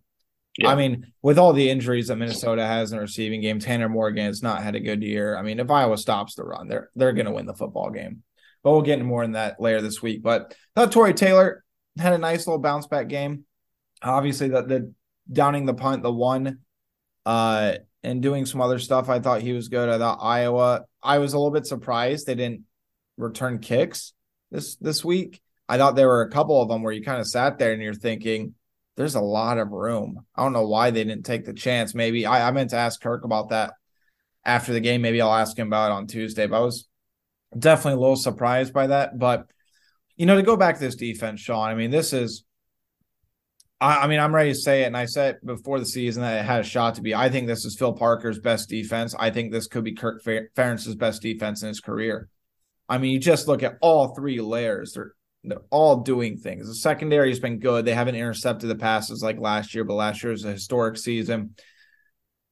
Yeah. 0.57 0.69
I 0.69 0.75
mean, 0.75 1.11
with 1.21 1.37
all 1.37 1.51
the 1.51 1.69
injuries 1.69 2.07
that 2.07 2.15
Minnesota 2.15 2.65
has 2.65 2.91
in 2.91 2.97
the 2.97 3.01
receiving 3.01 3.41
game, 3.41 3.59
Tanner 3.59 3.89
Morgan 3.89 4.25
has 4.25 4.41
not 4.41 4.63
had 4.63 4.75
a 4.75 4.79
good 4.79 5.03
year. 5.03 5.37
I 5.37 5.41
mean, 5.41 5.59
if 5.59 5.69
Iowa 5.69 5.97
stops 5.97 6.35
the 6.35 6.45
run, 6.45 6.69
they're 6.69 6.89
they're 6.95 7.13
going 7.13 7.25
to 7.25 7.33
win 7.33 7.45
the 7.45 7.53
football 7.53 7.89
game. 7.89 8.23
But 8.63 8.71
we'll 8.71 8.81
get 8.81 8.93
into 8.93 9.05
more 9.05 9.23
in 9.23 9.33
that 9.33 9.61
later 9.61 9.81
this 9.81 10.01
week. 10.01 10.21
But 10.21 10.55
thought 10.75 10.91
Tory 10.91 11.13
Taylor 11.13 11.63
had 11.97 12.13
a 12.13 12.17
nice 12.17 12.45
little 12.45 12.61
bounce 12.61 12.87
back 12.87 13.07
game. 13.07 13.45
Obviously, 14.01 14.49
the, 14.49 14.63
the 14.63 14.93
downing 15.31 15.65
the 15.65 15.73
punt, 15.73 16.03
the 16.03 16.11
one, 16.11 16.59
uh, 17.25 17.73
and 18.03 18.21
doing 18.21 18.45
some 18.45 18.61
other 18.61 18.79
stuff. 18.79 19.09
I 19.09 19.19
thought 19.19 19.41
he 19.41 19.53
was 19.53 19.67
good. 19.67 19.89
I 19.89 19.97
thought 19.97 20.19
Iowa 20.21 20.85
I 21.01 21.19
was 21.19 21.33
a 21.33 21.37
little 21.37 21.51
bit 21.51 21.65
surprised 21.65 22.25
they 22.25 22.35
didn't 22.35 22.63
return 23.17 23.59
kicks 23.59 24.13
this 24.51 24.75
this 24.75 25.03
week. 25.03 25.41
I 25.67 25.77
thought 25.77 25.95
there 25.95 26.07
were 26.07 26.23
a 26.23 26.31
couple 26.31 26.61
of 26.61 26.69
them 26.69 26.81
where 26.81 26.93
you 26.93 27.03
kind 27.03 27.21
of 27.21 27.27
sat 27.27 27.59
there 27.59 27.73
and 27.73 27.81
you're 27.81 27.93
thinking, 27.93 28.55
there's 28.97 29.15
a 29.15 29.21
lot 29.21 29.59
of 29.59 29.71
room. 29.71 30.25
I 30.35 30.43
don't 30.43 30.53
know 30.53 30.67
why 30.67 30.89
they 30.91 31.03
didn't 31.03 31.25
take 31.25 31.45
the 31.45 31.53
chance. 31.53 31.93
Maybe 31.93 32.25
I, 32.25 32.47
I 32.47 32.51
meant 32.51 32.71
to 32.71 32.77
ask 32.77 32.99
Kirk 32.99 33.23
about 33.23 33.49
that 33.49 33.73
after 34.43 34.73
the 34.73 34.79
game. 34.79 35.01
Maybe 35.01 35.21
I'll 35.21 35.33
ask 35.33 35.57
him 35.57 35.67
about 35.67 35.91
it 35.91 35.95
on 35.95 36.07
Tuesday. 36.07 36.47
But 36.47 36.57
I 36.57 36.65
was 36.65 36.88
definitely 37.57 37.97
a 37.97 38.01
little 38.01 38.15
surprised 38.15 38.73
by 38.73 38.87
that. 38.87 39.17
But 39.17 39.49
you 40.15 40.25
know, 40.25 40.35
to 40.35 40.43
go 40.43 40.57
back 40.57 40.75
to 40.75 40.81
this 40.81 40.95
defense, 40.95 41.39
Sean, 41.39 41.69
I 41.69 41.75
mean, 41.75 41.91
this 41.91 42.13
is 42.13 42.43
I, 43.81 44.03
I, 44.03 44.07
mean, 44.07 44.19
I'm 44.19 44.35
ready 44.35 44.51
to 44.51 44.59
say 44.59 44.83
it, 44.83 44.87
and 44.87 44.97
I 44.97 45.05
said 45.05 45.39
before 45.43 45.79
the 45.79 45.85
season 45.85 46.23
that 46.23 46.39
it 46.39 46.45
had 46.45 46.61
a 46.61 46.63
shot 46.63 46.95
to 46.95 47.01
be. 47.01 47.15
I 47.15 47.29
think 47.29 47.47
this 47.47 47.65
is 47.65 47.77
Phil 47.77 47.93
Parker's 47.93 48.39
best 48.39 48.69
defense. 48.69 49.15
I 49.17 49.29
think 49.29 49.51
this 49.51 49.67
could 49.67 49.83
be 49.83 49.95
Kirk 49.95 50.23
Ferentz's 50.23 50.95
best 50.95 51.21
defense 51.21 51.61
in 51.61 51.69
his 51.69 51.79
career. 51.79 52.29
I 52.87 52.97
mean, 52.97 53.11
you 53.11 53.19
just 53.19 53.47
look 53.47 53.63
at 53.63 53.77
all 53.81 54.13
three 54.13 54.41
layers; 54.41 54.93
they're 54.93 55.13
they're 55.43 55.61
all 55.69 55.97
doing 55.97 56.37
things. 56.37 56.67
The 56.67 56.75
secondary 56.75 57.29
has 57.29 57.39
been 57.39 57.59
good. 57.59 57.85
They 57.85 57.93
haven't 57.93 58.15
intercepted 58.15 58.69
the 58.69 58.75
passes 58.75 59.23
like 59.23 59.39
last 59.39 59.73
year, 59.73 59.85
but 59.85 59.93
last 59.93 60.21
year 60.21 60.31
was 60.31 60.43
a 60.43 60.51
historic 60.51 60.97
season. 60.97 61.55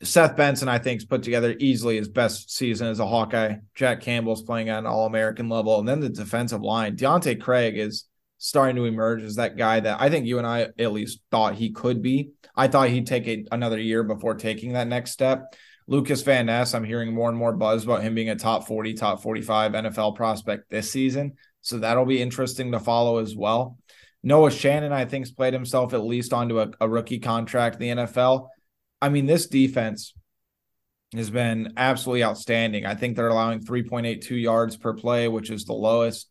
Seth 0.03 0.35
Benson, 0.37 0.69
I 0.69 0.77
think, 0.77 1.01
has 1.01 1.05
put 1.05 1.23
together 1.23 1.55
easily 1.59 1.97
his 1.97 2.07
best 2.07 2.51
season 2.51 2.87
as 2.87 2.99
a 2.99 3.07
Hawkeye. 3.07 3.55
Jack 3.73 4.01
Campbell's 4.01 4.43
playing 4.43 4.69
at 4.69 4.79
an 4.79 4.85
All 4.85 5.07
American 5.07 5.49
level, 5.49 5.79
and 5.79 5.87
then 5.87 5.99
the 5.99 6.09
defensive 6.09 6.61
line. 6.61 6.95
Deontae 6.95 7.41
Craig 7.41 7.77
is 7.77 8.05
starting 8.37 8.75
to 8.75 8.85
emerge 8.85 9.23
as 9.23 9.35
that 9.35 9.57
guy 9.57 9.79
that 9.79 9.99
I 9.99 10.09
think 10.09 10.27
you 10.27 10.37
and 10.37 10.45
I 10.45 10.67
at 10.77 10.93
least 10.93 11.21
thought 11.31 11.55
he 11.55 11.71
could 11.71 12.03
be. 12.03 12.31
I 12.55 12.67
thought 12.67 12.89
he'd 12.89 13.07
take 13.07 13.27
a, 13.27 13.45
another 13.51 13.79
year 13.79 14.03
before 14.03 14.35
taking 14.35 14.73
that 14.73 14.87
next 14.87 15.11
step. 15.11 15.55
Lucas 15.87 16.21
Van 16.21 16.45
Ness, 16.45 16.73
I'm 16.73 16.83
hearing 16.83 17.13
more 17.13 17.29
and 17.29 17.37
more 17.37 17.53
buzz 17.53 17.85
about 17.85 18.03
him 18.03 18.13
being 18.13 18.29
a 18.29 18.35
top 18.35 18.67
40, 18.67 18.93
top 18.93 19.23
45 19.23 19.71
NFL 19.71 20.15
prospect 20.15 20.69
this 20.69 20.91
season. 20.91 21.33
So 21.61 21.79
that'll 21.79 22.05
be 22.05 22.21
interesting 22.21 22.73
to 22.73 22.79
follow 22.79 23.17
as 23.17 23.35
well. 23.35 23.77
Noah 24.21 24.51
Shannon, 24.51 24.91
I 24.91 25.05
think, 25.05 25.25
has 25.25 25.31
played 25.31 25.53
himself 25.53 25.93
at 25.93 26.03
least 26.03 26.33
onto 26.33 26.59
a, 26.59 26.71
a 26.81 26.89
rookie 26.89 27.19
contract 27.19 27.81
in 27.81 27.97
the 27.97 28.03
NFL. 28.03 28.49
I 29.01 29.09
mean, 29.09 29.25
this 29.25 29.47
defense 29.47 30.13
has 31.13 31.29
been 31.29 31.73
absolutely 31.77 32.23
outstanding. 32.23 32.85
I 32.85 32.95
think 32.95 33.15
they're 33.15 33.29
allowing 33.29 33.61
3.82 33.61 34.41
yards 34.41 34.77
per 34.77 34.93
play, 34.93 35.27
which 35.27 35.49
is 35.49 35.65
the 35.65 35.73
lowest 35.73 36.29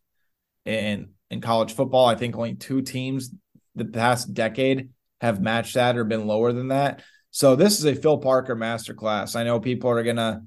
in 0.65 1.09
in 1.29 1.41
college 1.41 1.73
football. 1.73 2.05
I 2.05 2.15
think 2.15 2.35
only 2.35 2.55
two 2.55 2.81
teams 2.81 3.31
the 3.75 3.85
past 3.85 4.33
decade 4.33 4.89
have 5.21 5.41
matched 5.41 5.75
that 5.75 5.97
or 5.97 6.03
been 6.03 6.27
lower 6.27 6.53
than 6.53 6.69
that. 6.69 7.01
So 7.31 7.55
this 7.55 7.79
is 7.79 7.85
a 7.85 7.95
Phil 7.95 8.17
Parker 8.17 8.55
masterclass. 8.55 9.35
I 9.35 9.43
know 9.43 9.59
people 9.59 9.89
are 9.89 10.03
gonna, 10.03 10.43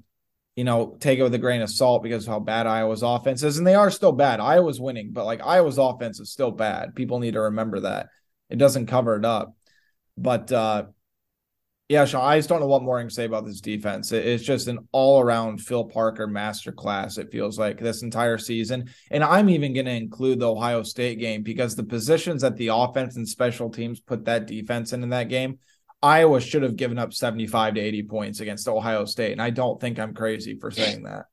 you 0.55 0.63
know, 0.63 0.97
take 0.99 1.19
it 1.19 1.23
with 1.23 1.33
a 1.33 1.39
grain 1.39 1.61
of 1.61 1.69
salt 1.69 2.03
because 2.03 2.25
of 2.25 2.31
how 2.31 2.39
bad 2.39 2.67
Iowa's 2.67 3.03
offense 3.03 3.43
is, 3.43 3.57
and 3.57 3.67
they 3.67 3.75
are 3.75 3.91
still 3.91 4.11
bad. 4.11 4.39
Iowa's 4.39 4.79
winning, 4.79 5.11
but 5.11 5.25
like 5.25 5.41
Iowa's 5.41 5.77
offense 5.77 6.19
is 6.19 6.31
still 6.31 6.51
bad. 6.51 6.95
People 6.95 7.19
need 7.19 7.33
to 7.33 7.41
remember 7.41 7.81
that. 7.81 8.07
It 8.49 8.57
doesn't 8.57 8.87
cover 8.87 9.15
it 9.15 9.25
up. 9.25 9.55
But 10.17 10.51
uh 10.51 10.85
Yeah, 11.91 12.05
Sean, 12.05 12.23
I 12.23 12.37
just 12.37 12.47
don't 12.47 12.61
know 12.61 12.67
what 12.67 12.83
more 12.83 12.99
I 12.99 13.01
can 13.01 13.09
say 13.09 13.25
about 13.25 13.45
this 13.45 13.59
defense. 13.59 14.13
It's 14.13 14.45
just 14.45 14.69
an 14.69 14.87
all 14.93 15.19
around 15.19 15.57
Phil 15.57 15.83
Parker 15.83 16.25
masterclass, 16.25 17.17
it 17.17 17.33
feels 17.33 17.59
like 17.59 17.81
this 17.81 18.01
entire 18.01 18.37
season. 18.37 18.89
And 19.09 19.25
I'm 19.25 19.49
even 19.49 19.73
going 19.73 19.87
to 19.87 19.91
include 19.91 20.39
the 20.39 20.49
Ohio 20.49 20.83
State 20.83 21.19
game 21.19 21.43
because 21.43 21.75
the 21.75 21.83
positions 21.83 22.43
that 22.43 22.55
the 22.55 22.69
offense 22.69 23.17
and 23.17 23.27
special 23.27 23.69
teams 23.69 23.99
put 23.99 24.23
that 24.23 24.47
defense 24.47 24.93
in 24.93 25.03
in 25.03 25.09
that 25.09 25.27
game, 25.27 25.59
Iowa 26.01 26.39
should 26.39 26.63
have 26.63 26.77
given 26.77 26.97
up 26.97 27.11
75 27.11 27.73
to 27.73 27.81
80 27.81 28.03
points 28.03 28.39
against 28.39 28.69
Ohio 28.69 29.03
State. 29.03 29.33
And 29.33 29.41
I 29.41 29.49
don't 29.49 29.77
think 29.81 29.99
I'm 29.99 30.13
crazy 30.13 30.57
for 30.57 30.71
saying 30.71 31.03
that. 31.03 31.25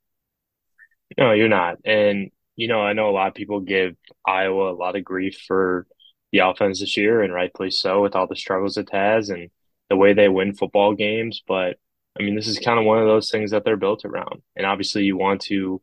No, 1.17 1.31
you're 1.31 1.49
not. 1.49 1.77
And, 1.85 2.33
you 2.57 2.67
know, 2.67 2.81
I 2.81 2.95
know 2.95 3.11
a 3.11 3.13
lot 3.13 3.29
of 3.29 3.35
people 3.35 3.61
give 3.61 3.95
Iowa 4.27 4.73
a 4.73 4.75
lot 4.75 4.97
of 4.97 5.05
grief 5.05 5.41
for 5.47 5.87
the 6.33 6.41
offense 6.41 6.81
this 6.81 6.97
year, 6.97 7.23
and 7.23 7.33
rightfully 7.33 7.71
so 7.71 8.03
with 8.03 8.17
all 8.17 8.27
the 8.27 8.35
struggles 8.35 8.77
it 8.77 8.89
has. 8.91 9.29
And, 9.29 9.51
the 9.91 9.97
way 9.97 10.13
they 10.13 10.29
win 10.29 10.55
football 10.55 10.95
games. 10.95 11.43
But 11.47 11.79
I 12.19 12.23
mean, 12.23 12.35
this 12.35 12.49
is 12.49 12.59
kind 12.59 12.79
of 12.79 12.85
one 12.85 12.99
of 12.99 13.07
those 13.07 13.31
things 13.31 13.51
that 13.53 13.65
they're 13.65 13.77
built 13.77 14.05
around. 14.05 14.43
And 14.57 14.67
obviously, 14.67 15.05
you 15.05 15.17
want 15.17 15.43
to 15.43 15.81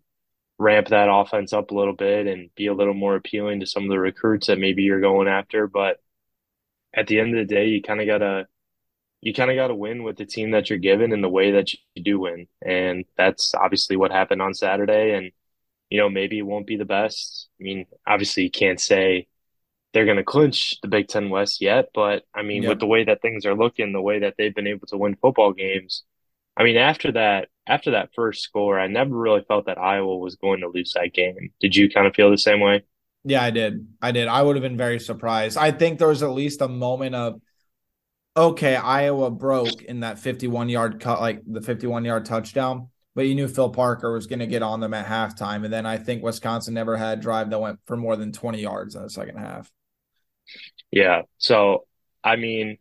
ramp 0.57 0.87
that 0.89 1.09
offense 1.11 1.53
up 1.53 1.71
a 1.71 1.75
little 1.75 1.95
bit 1.95 2.27
and 2.27 2.49
be 2.55 2.67
a 2.67 2.73
little 2.73 2.93
more 2.93 3.15
appealing 3.15 3.59
to 3.59 3.65
some 3.65 3.83
of 3.83 3.89
the 3.89 3.99
recruits 3.99 4.47
that 4.47 4.59
maybe 4.59 4.83
you're 4.83 5.01
going 5.01 5.27
after. 5.27 5.67
But 5.67 5.97
at 6.93 7.07
the 7.07 7.19
end 7.19 7.37
of 7.37 7.47
the 7.47 7.53
day, 7.53 7.67
you 7.67 7.81
kind 7.81 8.01
of 8.01 8.07
gotta 8.07 8.47
you 9.25 9.33
kind 9.33 9.49
of 9.49 9.57
got 9.57 9.69
to 9.69 9.75
win 9.75 10.03
with 10.03 10.17
the 10.17 10.25
team 10.25 10.51
that 10.51 10.69
you're 10.69 10.77
given 10.77 11.11
and 11.11 11.23
the 11.23 11.29
way 11.29 11.51
that 11.53 11.73
you 11.73 12.03
do 12.03 12.19
win. 12.19 12.47
And 12.63 13.05
that's 13.17 13.55
obviously 13.55 13.97
what 13.97 14.11
happened 14.11 14.39
on 14.39 14.53
Saturday. 14.53 15.13
And, 15.13 15.31
you 15.89 15.99
know, 15.99 16.09
maybe 16.09 16.37
it 16.37 16.43
won't 16.43 16.67
be 16.67 16.77
the 16.77 16.85
best. 16.85 17.49
I 17.59 17.63
mean, 17.63 17.87
obviously, 18.05 18.43
you 18.43 18.51
can't 18.51 18.79
say 18.79 19.27
they're 19.95 20.03
going 20.03 20.17
to 20.17 20.23
clinch 20.25 20.75
the 20.81 20.89
Big 20.89 21.07
Ten 21.07 21.29
West 21.29 21.61
yet. 21.61 21.87
But 21.93 22.23
I 22.33 22.41
mean, 22.41 22.63
yep. 22.63 22.69
with 22.71 22.79
the 22.81 22.85
way 22.85 23.05
that 23.05 23.21
things 23.21 23.45
are 23.45 23.55
looking, 23.55 23.93
the 23.93 24.01
way 24.01 24.19
that 24.19 24.35
they've 24.37 24.53
been 24.53 24.67
able 24.67 24.85
to 24.87 24.97
win 24.97 25.15
football 25.15 25.53
games, 25.53 26.03
I 26.57 26.63
mean, 26.63 26.75
after 26.75 27.13
that, 27.13 27.47
after 27.65 27.91
that 27.91 28.09
first 28.13 28.43
score, 28.43 28.77
I 28.77 28.87
never 28.87 29.15
really 29.15 29.45
felt 29.47 29.67
that 29.67 29.77
Iowa 29.77 30.17
was 30.17 30.35
going 30.35 30.59
to 30.59 30.67
lose 30.67 30.91
that 30.95 31.13
game. 31.13 31.51
Did 31.61 31.77
you 31.77 31.89
kind 31.89 32.07
of 32.07 32.13
feel 32.13 32.29
the 32.29 32.37
same 32.37 32.59
way? 32.59 32.83
Yeah, 33.23 33.41
I 33.41 33.51
did. 33.51 33.87
I 34.01 34.11
did. 34.11 34.27
I 34.27 34.41
would 34.41 34.57
have 34.57 34.63
been 34.63 34.77
very 34.77 34.99
surprised. 34.99 35.57
I 35.57 35.71
think 35.71 35.97
there 35.97 36.09
was 36.09 36.23
at 36.23 36.31
least 36.31 36.59
a 36.59 36.67
moment 36.67 37.15
of, 37.15 37.39
okay, 38.35 38.75
Iowa 38.75 39.31
broke 39.31 39.81
in 39.81 40.01
that 40.01 40.19
51 40.19 40.67
yard 40.67 40.99
cut, 40.99 41.21
like 41.21 41.41
the 41.47 41.61
51 41.61 42.03
yard 42.03 42.25
touchdown, 42.25 42.89
but 43.15 43.27
you 43.27 43.33
knew 43.33 43.47
Phil 43.47 43.69
Parker 43.69 44.11
was 44.11 44.27
going 44.27 44.39
to 44.39 44.47
get 44.47 44.61
on 44.61 44.81
them 44.81 44.93
at 44.93 45.05
halftime. 45.05 45.63
And 45.63 45.73
then 45.73 45.85
I 45.85 45.97
think 45.97 46.21
Wisconsin 46.21 46.73
never 46.73 46.97
had 46.97 47.19
a 47.19 47.21
drive 47.21 47.49
that 47.51 47.61
went 47.61 47.79
for 47.85 47.95
more 47.95 48.17
than 48.17 48.33
20 48.33 48.59
yards 48.59 48.93
in 48.95 49.01
the 49.01 49.09
second 49.09 49.37
half. 49.37 49.71
Yeah. 50.91 51.23
So, 51.37 51.85
I 52.23 52.35
mean, 52.35 52.77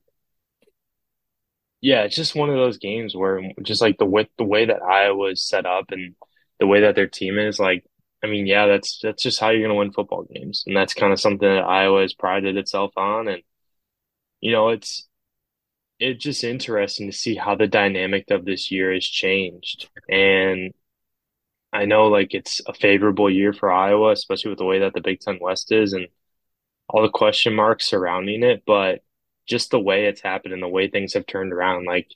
yeah, 1.80 2.02
it's 2.04 2.16
just 2.16 2.35
one 2.35 2.49
of 2.50 2.56
those 2.56 2.78
games 2.78 3.14
where 3.14 3.40
just 3.62 3.83
like 3.83 3.99
the 3.99 4.06
with 4.06 4.28
the 4.38 4.44
way 4.44 4.64
that 4.66 4.83
Iowa 4.83 5.30
is 5.33 5.47
set 5.47 5.66
up 5.66 5.87
and 5.90 6.14
the 6.61 6.66
way 6.66 6.80
that 6.83 6.94
their 6.94 7.09
team 7.09 7.38
is, 7.38 7.59
like, 7.59 7.85
I 8.23 8.26
mean, 8.26 8.47
yeah, 8.47 8.66
that's 8.66 9.00
that's 9.02 9.23
just 9.23 9.38
how 9.40 9.50
you're 9.50 9.68
to 9.68 9.75
win 9.75 9.92
football 9.92 10.25
games, 10.25 10.64
and 10.66 10.75
that's 10.76 10.94
kind 10.94 11.12
of 11.12 11.21
something 11.21 11.47
that 11.49 11.64
Iowa 11.64 12.00
has 12.02 12.14
prided 12.14 12.56
itself 12.56 12.92
on, 12.97 13.28
and 13.28 13.42
you 14.40 14.52
know, 14.52 14.71
it's 14.71 15.09
it's 16.00 16.23
just 16.25 16.44
interesting 16.44 17.11
to 17.11 17.16
see 17.16 17.37
how 17.37 17.56
the 17.56 17.68
dynamic 17.68 18.30
of 18.30 18.44
this 18.47 18.71
year 18.73 18.92
has 18.94 19.04
changed, 19.06 19.90
and 20.11 20.75
I 21.73 21.85
know 21.87 22.06
like 22.09 22.35
it's 22.35 22.61
a 22.66 22.73
favorable 22.75 23.30
year 23.30 23.52
for 23.52 23.71
Iowa, 23.73 24.12
especially 24.12 24.50
with 24.50 24.59
the 24.59 24.64
way 24.64 24.80
that 24.80 24.94
the 24.94 25.00
Big 25.00 25.21
Ten 25.21 25.38
West 25.40 25.73
is, 25.73 25.92
and 25.92 26.09
all 26.88 27.03
the 27.03 27.09
question 27.09 27.55
marks 27.55 27.87
surrounding 27.87 28.43
it, 28.43 28.62
but 28.67 29.03
just 29.47 29.71
the 29.71 29.81
way 29.81 30.07
it's 30.07 30.21
happened 30.21 30.55
and 30.55 30.62
the 30.62 30.69
way 30.69 30.88
things 30.88 31.14
have 31.14 31.26
turned 31.26 31.53
around, 31.53 31.87
like 31.87 32.09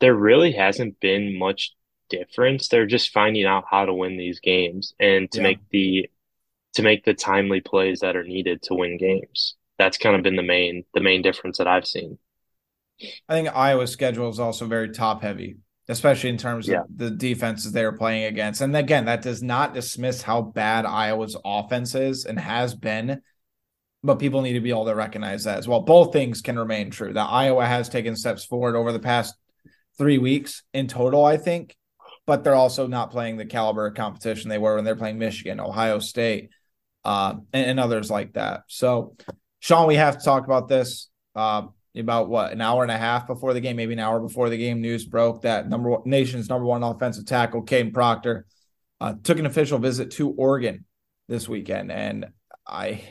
there 0.00 0.14
really 0.14 0.52
hasn't 0.52 1.00
been 1.00 1.38
much 1.38 1.72
difference. 2.08 2.68
They're 2.68 2.86
just 2.86 3.12
finding 3.12 3.44
out 3.44 3.64
how 3.70 3.84
to 3.84 3.94
win 3.94 4.16
these 4.16 4.40
games 4.40 4.94
and 4.98 5.30
to 5.32 5.38
yeah. 5.38 5.42
make 5.42 5.58
the 5.70 6.10
to 6.74 6.82
make 6.82 7.04
the 7.04 7.14
timely 7.14 7.60
plays 7.60 8.00
that 8.00 8.16
are 8.16 8.24
needed 8.24 8.62
to 8.62 8.74
win 8.74 8.98
games. 8.98 9.54
That's 9.78 9.96
kind 9.96 10.14
of 10.14 10.22
been 10.22 10.36
the 10.36 10.42
main 10.42 10.84
the 10.94 11.00
main 11.00 11.22
difference 11.22 11.58
that 11.58 11.68
I've 11.68 11.86
seen. 11.86 12.18
I 13.28 13.34
think 13.34 13.54
Iowa's 13.54 13.92
schedule 13.92 14.28
is 14.28 14.40
also 14.40 14.66
very 14.66 14.90
top 14.90 15.22
heavy, 15.22 15.56
especially 15.88 16.30
in 16.30 16.38
terms 16.38 16.66
yeah. 16.66 16.80
of 16.80 16.86
the 16.94 17.10
defenses 17.10 17.72
they 17.72 17.84
are 17.84 17.92
playing 17.92 18.24
against. 18.24 18.60
And 18.60 18.74
again, 18.76 19.04
that 19.04 19.22
does 19.22 19.42
not 19.42 19.74
dismiss 19.74 20.22
how 20.22 20.40
bad 20.42 20.86
Iowa's 20.86 21.36
offense 21.44 21.94
is 21.94 22.24
and 22.24 22.38
has 22.38 22.74
been 22.74 23.20
but 24.06 24.18
people 24.18 24.42
need 24.42 24.54
to 24.54 24.60
be 24.60 24.70
able 24.70 24.86
to 24.86 24.94
recognize 24.94 25.44
that 25.44 25.58
as 25.58 25.68
well. 25.68 25.80
Both 25.80 26.12
things 26.12 26.40
can 26.40 26.58
remain 26.58 26.90
true. 26.90 27.12
That 27.12 27.28
Iowa 27.28 27.66
has 27.66 27.88
taken 27.88 28.16
steps 28.16 28.44
forward 28.44 28.76
over 28.76 28.92
the 28.92 28.98
past 28.98 29.34
three 29.98 30.18
weeks 30.18 30.62
in 30.72 30.88
total, 30.88 31.24
I 31.24 31.36
think, 31.36 31.76
but 32.26 32.44
they're 32.44 32.54
also 32.54 32.86
not 32.86 33.10
playing 33.10 33.36
the 33.36 33.46
caliber 33.46 33.86
of 33.86 33.94
competition 33.94 34.48
they 34.48 34.58
were 34.58 34.76
when 34.76 34.84
they're 34.84 34.96
playing 34.96 35.18
Michigan, 35.18 35.60
Ohio 35.60 35.98
State, 35.98 36.50
uh, 37.04 37.34
and, 37.52 37.66
and, 37.66 37.80
others 37.80 38.10
like 38.10 38.32
that. 38.32 38.62
So, 38.68 39.16
Sean, 39.60 39.86
we 39.86 39.94
have 39.94 40.18
to 40.18 40.24
talk 40.24 40.44
about 40.44 40.68
this. 40.68 41.08
Uh, 41.34 41.68
about 41.96 42.28
what 42.28 42.52
an 42.52 42.60
hour 42.60 42.82
and 42.82 42.92
a 42.92 42.98
half 42.98 43.26
before 43.26 43.54
the 43.54 43.60
game, 43.60 43.76
maybe 43.76 43.94
an 43.94 43.98
hour 43.98 44.20
before 44.20 44.50
the 44.50 44.58
game, 44.58 44.82
news 44.82 45.06
broke 45.06 45.42
that 45.42 45.68
number 45.68 45.90
one, 45.90 46.02
nation's 46.04 46.48
number 46.48 46.66
one 46.66 46.82
offensive 46.82 47.24
tackle, 47.24 47.64
Kadyn 47.64 47.92
Proctor, 47.92 48.44
uh, 49.00 49.14
took 49.22 49.38
an 49.38 49.46
official 49.46 49.78
visit 49.78 50.10
to 50.12 50.30
Oregon 50.30 50.84
this 51.28 51.48
weekend, 51.48 51.90
and 51.90 52.26
I 52.66 53.02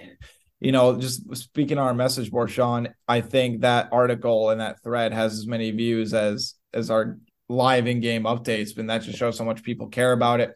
you 0.66 0.72
know, 0.72 1.00
just 1.00 1.36
speaking 1.36 1.78
on 1.78 1.86
our 1.86 1.94
message 1.94 2.32
board, 2.32 2.50
Sean, 2.50 2.88
I 3.08 3.22
think 3.22 3.62
that 3.62 3.90
article 3.92 4.50
and 4.50 4.60
that 4.62 4.82
thread 4.82 5.14
has 5.14 5.34
as 5.34 5.46
many 5.46 5.70
views 5.70 6.12
as 6.12 6.56
as 6.74 6.90
our 6.90 7.20
live 7.48 7.86
in-game 7.86 8.24
updates, 8.24 8.76
and 8.76 8.90
that 8.90 9.04
just 9.04 9.20
shows 9.20 9.38
how 9.38 9.46
much 9.46 9.62
people 9.62 9.90
care 9.90 10.12
about 10.12 10.40
it. 10.40 10.50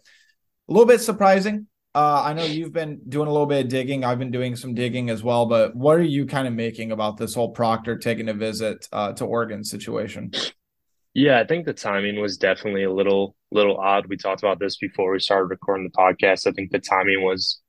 A 0.67 0.73
little 0.73 0.87
bit 0.87 1.01
surprising. 1.01 1.67
Uh, 1.93 2.23
I 2.25 2.33
know 2.33 2.43
you've 2.43 2.73
been 2.73 3.01
doing 3.07 3.27
a 3.27 3.31
little 3.31 3.45
bit 3.45 3.65
of 3.65 3.69
digging. 3.69 4.03
I've 4.03 4.17
been 4.17 4.31
doing 4.31 4.55
some 4.55 4.73
digging 4.73 5.11
as 5.11 5.21
well. 5.21 5.45
But 5.45 5.75
what 5.75 5.99
are 5.99 6.01
you 6.01 6.25
kind 6.25 6.47
of 6.47 6.55
making 6.55 6.91
about 6.91 7.17
this 7.17 7.35
whole 7.35 7.51
Proctor 7.51 7.95
taking 7.95 8.29
a 8.29 8.33
visit 8.33 8.87
uh, 8.91 9.13
to 9.13 9.25
Oregon 9.25 9.63
situation? 9.63 10.31
Yeah, 11.13 11.39
I 11.39 11.45
think 11.45 11.67
the 11.67 11.73
timing 11.73 12.19
was 12.19 12.39
definitely 12.39 12.83
a 12.83 12.91
little 12.91 13.35
little 13.51 13.77
odd. 13.77 14.07
We 14.07 14.17
talked 14.17 14.41
about 14.41 14.57
this 14.57 14.75
before 14.77 15.11
we 15.11 15.19
started 15.19 15.51
recording 15.51 15.83
the 15.83 15.95
podcast. 15.95 16.47
I 16.47 16.51
think 16.51 16.71
the 16.71 16.79
timing 16.79 17.21
was 17.21 17.61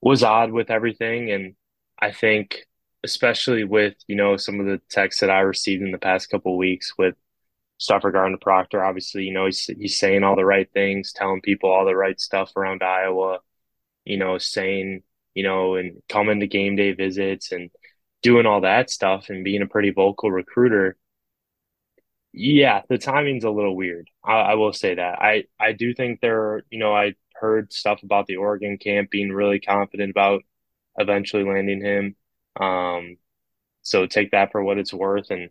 was 0.00 0.22
odd 0.22 0.50
with 0.50 0.70
everything. 0.70 1.30
And 1.30 1.54
I 2.00 2.12
think, 2.12 2.66
especially 3.04 3.64
with, 3.64 3.94
you 4.06 4.16
know, 4.16 4.36
some 4.36 4.60
of 4.60 4.66
the 4.66 4.80
texts 4.90 5.20
that 5.20 5.30
I 5.30 5.40
received 5.40 5.82
in 5.82 5.92
the 5.92 5.98
past 5.98 6.30
couple 6.30 6.56
weeks 6.56 6.94
with 6.98 7.14
stuff 7.78 8.04
regarding 8.04 8.32
the 8.32 8.38
Proctor, 8.38 8.84
obviously, 8.84 9.24
you 9.24 9.32
know, 9.32 9.46
he's, 9.46 9.64
he's 9.66 9.98
saying 9.98 10.24
all 10.24 10.36
the 10.36 10.44
right 10.44 10.70
things, 10.72 11.12
telling 11.12 11.40
people 11.40 11.70
all 11.70 11.84
the 11.84 11.96
right 11.96 12.20
stuff 12.20 12.56
around 12.56 12.82
Iowa, 12.82 13.38
you 14.04 14.16
know, 14.16 14.38
saying, 14.38 15.02
you 15.34 15.42
know, 15.42 15.76
and 15.76 16.02
coming 16.08 16.40
to 16.40 16.46
game 16.46 16.76
day 16.76 16.92
visits 16.92 17.52
and 17.52 17.70
doing 18.22 18.46
all 18.46 18.62
that 18.62 18.90
stuff 18.90 19.30
and 19.30 19.44
being 19.44 19.62
a 19.62 19.66
pretty 19.66 19.90
vocal 19.90 20.30
recruiter. 20.30 20.96
Yeah, 22.32 22.82
the 22.88 22.98
timing's 22.98 23.44
a 23.44 23.50
little 23.50 23.74
weird. 23.76 24.10
I, 24.24 24.32
I 24.32 24.54
will 24.54 24.72
say 24.72 24.94
that. 24.94 25.20
I, 25.20 25.44
I 25.58 25.72
do 25.72 25.94
think 25.94 26.20
there, 26.20 26.62
you 26.70 26.78
know, 26.78 26.94
I 26.94 27.14
heard 27.34 27.72
stuff 27.72 28.02
about 28.02 28.26
the 28.26 28.36
Oregon 28.36 28.78
camp 28.78 29.10
being 29.10 29.32
really 29.32 29.60
confident 29.60 30.10
about 30.10 30.42
eventually 30.98 31.44
landing 31.44 31.80
him. 31.80 32.16
Um, 32.60 33.16
so 33.82 34.06
take 34.06 34.32
that 34.32 34.52
for 34.52 34.62
what 34.62 34.78
it's 34.78 34.92
worth. 34.92 35.30
And 35.30 35.50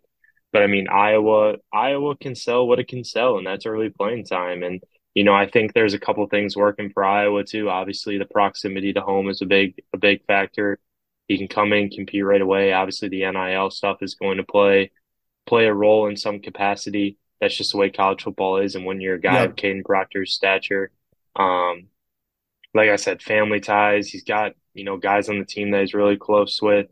but 0.52 0.62
I 0.62 0.66
mean 0.66 0.88
Iowa, 0.88 1.56
Iowa 1.72 2.16
can 2.16 2.34
sell 2.34 2.66
what 2.66 2.78
it 2.78 2.88
can 2.88 3.04
sell, 3.04 3.38
and 3.38 3.46
that's 3.46 3.66
early 3.66 3.90
playing 3.90 4.24
time. 4.24 4.62
And 4.62 4.82
you 5.14 5.24
know, 5.24 5.34
I 5.34 5.48
think 5.48 5.72
there's 5.72 5.94
a 5.94 5.98
couple 5.98 6.26
things 6.28 6.56
working 6.56 6.90
for 6.90 7.04
Iowa 7.04 7.44
too. 7.44 7.68
Obviously, 7.68 8.18
the 8.18 8.24
proximity 8.24 8.92
to 8.92 9.00
home 9.00 9.28
is 9.28 9.42
a 9.42 9.46
big 9.46 9.82
a 9.92 9.98
big 9.98 10.24
factor. 10.26 10.78
He 11.26 11.38
can 11.38 11.48
come 11.48 11.72
in, 11.72 11.90
compete 11.90 12.24
right 12.24 12.40
away. 12.40 12.72
Obviously, 12.72 13.08
the 13.08 13.30
NIL 13.30 13.70
stuff 13.70 13.98
is 14.02 14.14
going 14.14 14.38
to 14.38 14.44
play 14.44 14.92
play 15.46 15.66
a 15.66 15.74
role 15.74 16.08
in 16.08 16.16
some 16.16 16.40
capacity. 16.40 17.18
That's 17.40 17.56
just 17.56 17.72
the 17.72 17.78
way 17.78 17.90
college 17.90 18.22
football 18.22 18.58
is. 18.58 18.74
And 18.74 18.84
when 18.84 19.00
you're 19.00 19.16
a 19.16 19.20
guy 19.20 19.40
yep. 19.40 19.50
of 19.50 19.56
Kadyn 19.56 19.84
Proctor's 19.84 20.34
stature, 20.34 20.90
um, 21.36 21.88
like 22.74 22.90
I 22.90 22.96
said, 22.96 23.22
family 23.22 23.60
ties. 23.60 24.08
He's 24.08 24.24
got 24.24 24.52
you 24.78 24.84
know 24.84 24.96
guys 24.96 25.28
on 25.28 25.38
the 25.38 25.44
team 25.44 25.72
that 25.72 25.80
he's 25.80 25.94
really 25.94 26.16
close 26.16 26.62
with, 26.62 26.86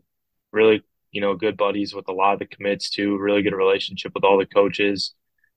really 0.51 0.83
you 1.11 1.21
know 1.21 1.35
good 1.35 1.57
buddies 1.57 1.93
with 1.95 2.07
a 2.09 2.13
lot 2.13 2.33
of 2.33 2.39
the 2.39 2.45
commits 2.45 2.89
too. 2.89 3.17
Really 3.17 3.41
good 3.41 3.55
relationship 3.55 4.13
with 4.13 4.23
all 4.23 4.37
the 4.37 4.45
coaches. 4.45 5.13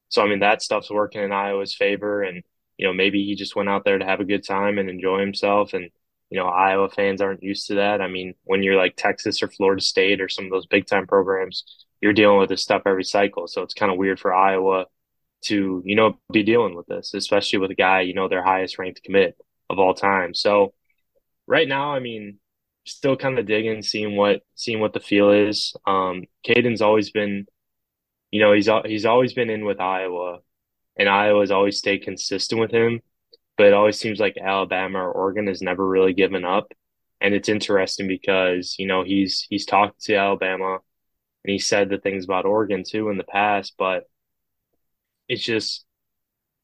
So 0.08 0.22
I 0.22 0.28
mean 0.28 0.40
that 0.40 0.62
stuff's 0.62 0.90
working 0.90 1.22
in 1.22 1.32
Iowa's 1.32 1.74
favor, 1.74 2.22
and 2.22 2.42
you 2.78 2.86
know 2.86 2.92
maybe 2.92 3.24
he 3.24 3.34
just 3.34 3.56
went 3.56 3.68
out 3.68 3.84
there 3.84 3.98
to 3.98 4.04
have 4.04 4.20
a 4.20 4.24
good 4.24 4.46
time 4.46 4.78
and 4.78 4.88
enjoy 4.88 5.20
himself. 5.20 5.74
And 5.74 5.90
you 6.30 6.38
know 6.38 6.46
Iowa 6.46 6.88
fans 6.88 7.20
aren't 7.20 7.42
used 7.42 7.66
to 7.68 7.74
that. 7.76 8.00
I 8.00 8.08
mean 8.08 8.34
when 8.44 8.62
you're 8.62 8.76
like 8.76 8.94
Texas 8.96 9.42
or 9.42 9.48
Florida 9.48 9.82
State 9.82 10.20
or 10.20 10.28
some 10.28 10.46
of 10.46 10.50
those 10.50 10.66
big 10.66 10.86
time 10.86 11.06
programs, 11.06 11.64
you're 12.00 12.12
dealing 12.12 12.38
with 12.38 12.48
this 12.48 12.62
stuff 12.62 12.82
every 12.86 13.04
cycle. 13.04 13.46
So 13.48 13.62
it's 13.62 13.74
kind 13.74 13.92
of 13.92 13.98
weird 13.98 14.20
for 14.20 14.34
Iowa 14.34 14.86
to 15.42 15.82
you 15.84 15.96
know 15.96 16.18
be 16.32 16.42
dealing 16.42 16.74
with 16.74 16.86
this, 16.86 17.14
especially 17.14 17.58
with 17.58 17.70
a 17.70 17.74
guy 17.74 18.02
you 18.02 18.14
know 18.14 18.28
their 18.28 18.44
highest 18.44 18.78
ranked 18.78 19.02
commit 19.02 19.36
of 19.68 19.78
all 19.78 19.94
time. 19.94 20.34
So 20.34 20.74
right 21.50 21.68
now, 21.68 21.94
I 21.94 22.00
mean, 22.00 22.38
still 22.86 23.16
kind 23.16 23.38
of 23.38 23.46
digging, 23.46 23.82
seeing 23.82 24.16
what 24.16 24.42
seeing 24.54 24.80
what 24.80 24.94
the 24.94 25.00
feel 25.00 25.30
is. 25.30 25.74
Um, 25.86 26.24
Kadyn's 26.46 26.82
always 26.82 27.10
been 27.10 27.46
you 28.30 28.40
know, 28.40 28.52
he's 28.52 28.68
he's 28.86 29.06
always 29.06 29.34
been 29.34 29.50
in 29.50 29.64
with 29.64 29.80
Iowa, 29.80 30.40
and 30.96 31.08
Iowa's 31.08 31.50
always 31.50 31.78
stayed 31.78 32.04
consistent 32.04 32.60
with 32.60 32.70
him. 32.72 33.02
But 33.56 33.66
it 33.68 33.74
always 33.74 33.98
seems 33.98 34.20
like 34.20 34.36
Alabama 34.38 35.00
or 35.00 35.12
Oregon 35.12 35.46
has 35.48 35.62
never 35.62 35.86
really 35.86 36.14
given 36.14 36.44
up. 36.44 36.72
And 37.20 37.34
it's 37.34 37.48
interesting 37.48 38.08
because 38.08 38.76
you 38.78 38.86
know 38.86 39.04
he's 39.04 39.46
he's 39.50 39.66
talked 39.66 40.02
to 40.04 40.16
Alabama, 40.16 40.78
and 41.44 41.52
he 41.52 41.58
said 41.58 41.90
the 41.90 41.98
things 41.98 42.24
about 42.24 42.46
Oregon 42.46 42.84
too 42.86 43.10
in 43.10 43.18
the 43.18 43.24
past. 43.24 43.74
But 43.78 44.04
it's 45.28 45.42
just, 45.42 45.84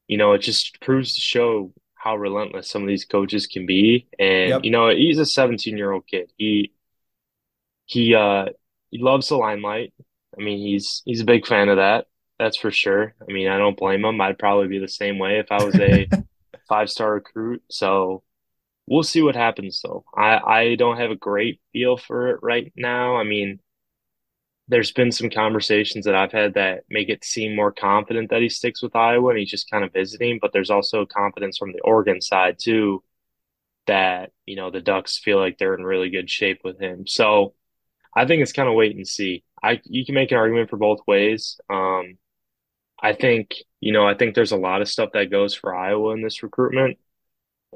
you 0.09 0.19
know, 0.19 0.33
it 0.35 0.41
just 0.41 0.81
proves 0.81 1.15
to 1.15 1.21
show 1.21 1.73
how 1.97 2.17
relentless 2.17 2.69
some 2.69 2.83
of 2.83 2.89
these 2.89 3.05
coaches 3.05 3.47
can 3.47 3.67
be. 3.67 4.07
And 4.19 4.51
yep. 4.51 4.65
you 4.65 4.71
know, 4.71 4.91
he's 4.91 5.19
a 5.19 5.27
17 5.27 5.77
year 5.77 5.93
old 5.93 6.07
kid. 6.07 6.33
He 6.37 6.73
he 7.87 8.15
uh 8.15 8.47
he 8.91 8.99
loves 8.99 9.29
the 9.29 9.37
limelight. 9.37 9.93
I 10.39 10.43
mean, 10.43 10.59
he's 10.59 11.03
he's 11.05 11.21
a 11.21 11.25
big 11.25 11.47
fan 11.47 11.69
of 11.69 11.79
that. 11.79 12.07
That's 12.39 12.57
for 12.57 12.71
sure. 12.71 13.15
I 13.21 13.33
mean, 13.33 13.49
I 13.49 13.59
don't 13.59 13.77
blame 13.77 14.05
him. 14.05 14.21
I'd 14.21 14.39
probably 14.39 14.69
be 14.69 14.79
the 14.79 14.89
same 14.89 15.19
way 15.19 15.39
if 15.39 15.51
I 15.51 15.65
was 15.65 15.75
a 15.77 16.07
five 16.69 16.91
star 16.91 17.15
recruit. 17.15 17.63
So 17.71 18.23
we'll 18.87 19.03
see 19.03 19.23
what 19.23 19.37
happens 19.37 19.81
though. 19.83 20.05
I, 20.15 20.39
I 20.39 20.75
don't 20.77 20.99
have 20.99 21.11
a 21.11 21.17
great 21.17 21.61
feel 21.73 21.97
for 21.97 22.29
it 22.29 22.41
right 22.43 22.73
now. 22.77 23.17
I 23.17 23.25
mean, 23.25 23.61
there's 24.69 24.93
been 24.93 25.13
some 25.13 25.31
conversations 25.31 26.05
that 26.07 26.15
I've 26.17 26.33
had 26.33 26.55
that 26.55 26.85
make 26.91 27.09
it 27.09 27.25
seem 27.25 27.55
more 27.55 27.73
confident 27.73 28.31
that 28.31 28.43
he 28.43 28.49
sticks 28.49 28.83
with 28.83 28.97
Iowa 28.97 29.31
and 29.31 29.39
he's 29.39 29.51
just 29.51 29.71
kind 29.71 29.85
of 29.85 29.93
visiting, 29.93 30.39
but 30.41 30.53
there's 30.53 30.71
also 30.71 31.07
confidence 31.07 31.57
from 31.59 31.73
the 31.73 31.81
Oregon 31.83 32.21
side 32.21 32.57
too 32.61 33.03
that, 33.87 34.33
you 34.47 34.57
know, 34.57 34.71
the 34.71 34.81
Ducks 34.81 35.19
feel 35.19 35.39
like 35.39 35.59
they're 35.59 35.75
in 35.75 35.85
really 35.85 36.11
good 36.11 36.31
shape 36.31 36.61
with 36.65 36.81
him. 36.81 37.07
So 37.07 37.55
I 38.17 38.27
think 38.27 38.43
it's 38.43 38.53
kind 38.53 38.69
of 38.69 38.75
wait 38.75 38.97
and 38.97 39.07
see. 39.09 39.45
I 39.63 39.81
you 39.85 40.05
can 40.07 40.15
make 40.15 40.33
an 40.33 40.39
argument 40.39 40.71
for 40.71 40.77
both 40.79 41.01
ways. 41.07 41.59
Um, 41.71 42.19
I 43.03 43.13
think 43.15 43.55
you 43.81 43.93
know 43.93 44.07
I 44.07 44.15
think 44.15 44.35
there's 44.35 44.53
a 44.53 44.57
lot 44.57 44.83
of 44.83 44.89
stuff 44.89 45.11
that 45.15 45.31
goes 45.31 45.55
for 45.55 45.75
Iowa 45.75 46.13
in 46.15 46.23
this 46.23 46.43
recruitment, 46.43 46.99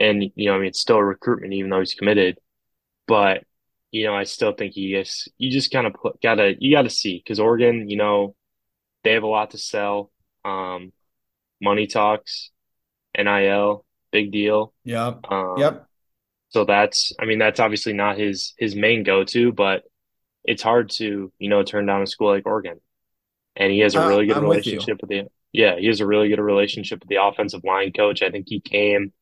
and 0.00 0.24
you 0.36 0.46
know 0.50 0.56
I 0.56 0.58
mean 0.58 0.68
it's 0.68 0.80
still 0.80 0.96
a 0.98 1.04
recruitment 1.04 1.54
even 1.54 1.70
though 1.70 1.80
he's 1.80 1.94
committed, 1.94 2.38
but 3.08 3.44
you 3.90 4.04
know 4.04 4.14
I 4.14 4.24
still 4.24 4.52
think 4.52 4.74
he 4.74 4.94
is. 4.94 5.28
You 5.38 5.50
just 5.50 5.70
kind 5.70 5.86
of 5.86 5.94
put, 5.94 6.20
gotta 6.22 6.54
you 6.58 6.74
gotta 6.74 6.90
see 6.90 7.18
because 7.22 7.40
Oregon, 7.40 7.88
you 7.88 7.96
know, 7.96 8.34
they 9.04 9.12
have 9.12 9.22
a 9.22 9.28
lot 9.28 9.50
to 9.50 9.58
sell. 9.58 10.10
Um, 10.44 10.92
money 11.60 11.86
talks, 11.86 12.50
NIL, 13.16 13.84
big 14.10 14.32
deal. 14.32 14.72
Yep. 14.84 15.20
Um, 15.30 15.54
yep. 15.58 15.86
So 16.50 16.64
that's 16.64 17.12
I 17.20 17.26
mean 17.26 17.38
that's 17.38 17.60
obviously 17.60 17.92
not 17.92 18.18
his 18.18 18.54
his 18.58 18.74
main 18.74 19.02
go 19.02 19.24
to, 19.24 19.52
but 19.52 19.84
it's 20.44 20.62
hard 20.62 20.90
to 20.90 21.32
you 21.38 21.48
know 21.48 21.62
turn 21.62 21.86
down 21.86 22.02
a 22.02 22.06
school 22.06 22.30
like 22.30 22.46
Oregon, 22.46 22.80
and 23.56 23.72
he 23.72 23.80
has 23.80 23.94
a 23.94 24.06
really 24.06 24.26
good 24.26 24.38
uh, 24.38 24.42
relationship 24.42 25.00
with, 25.00 25.10
with 25.10 25.26
the 25.26 25.30
yeah 25.52 25.76
he 25.76 25.86
has 25.86 26.00
a 26.00 26.06
really 26.06 26.28
good 26.28 26.40
relationship 26.40 27.00
with 27.00 27.08
the 27.08 27.22
offensive 27.22 27.62
line 27.64 27.92
coach. 27.92 28.22
I 28.22 28.30
think 28.30 28.46
he 28.48 28.60
came, 28.60 29.12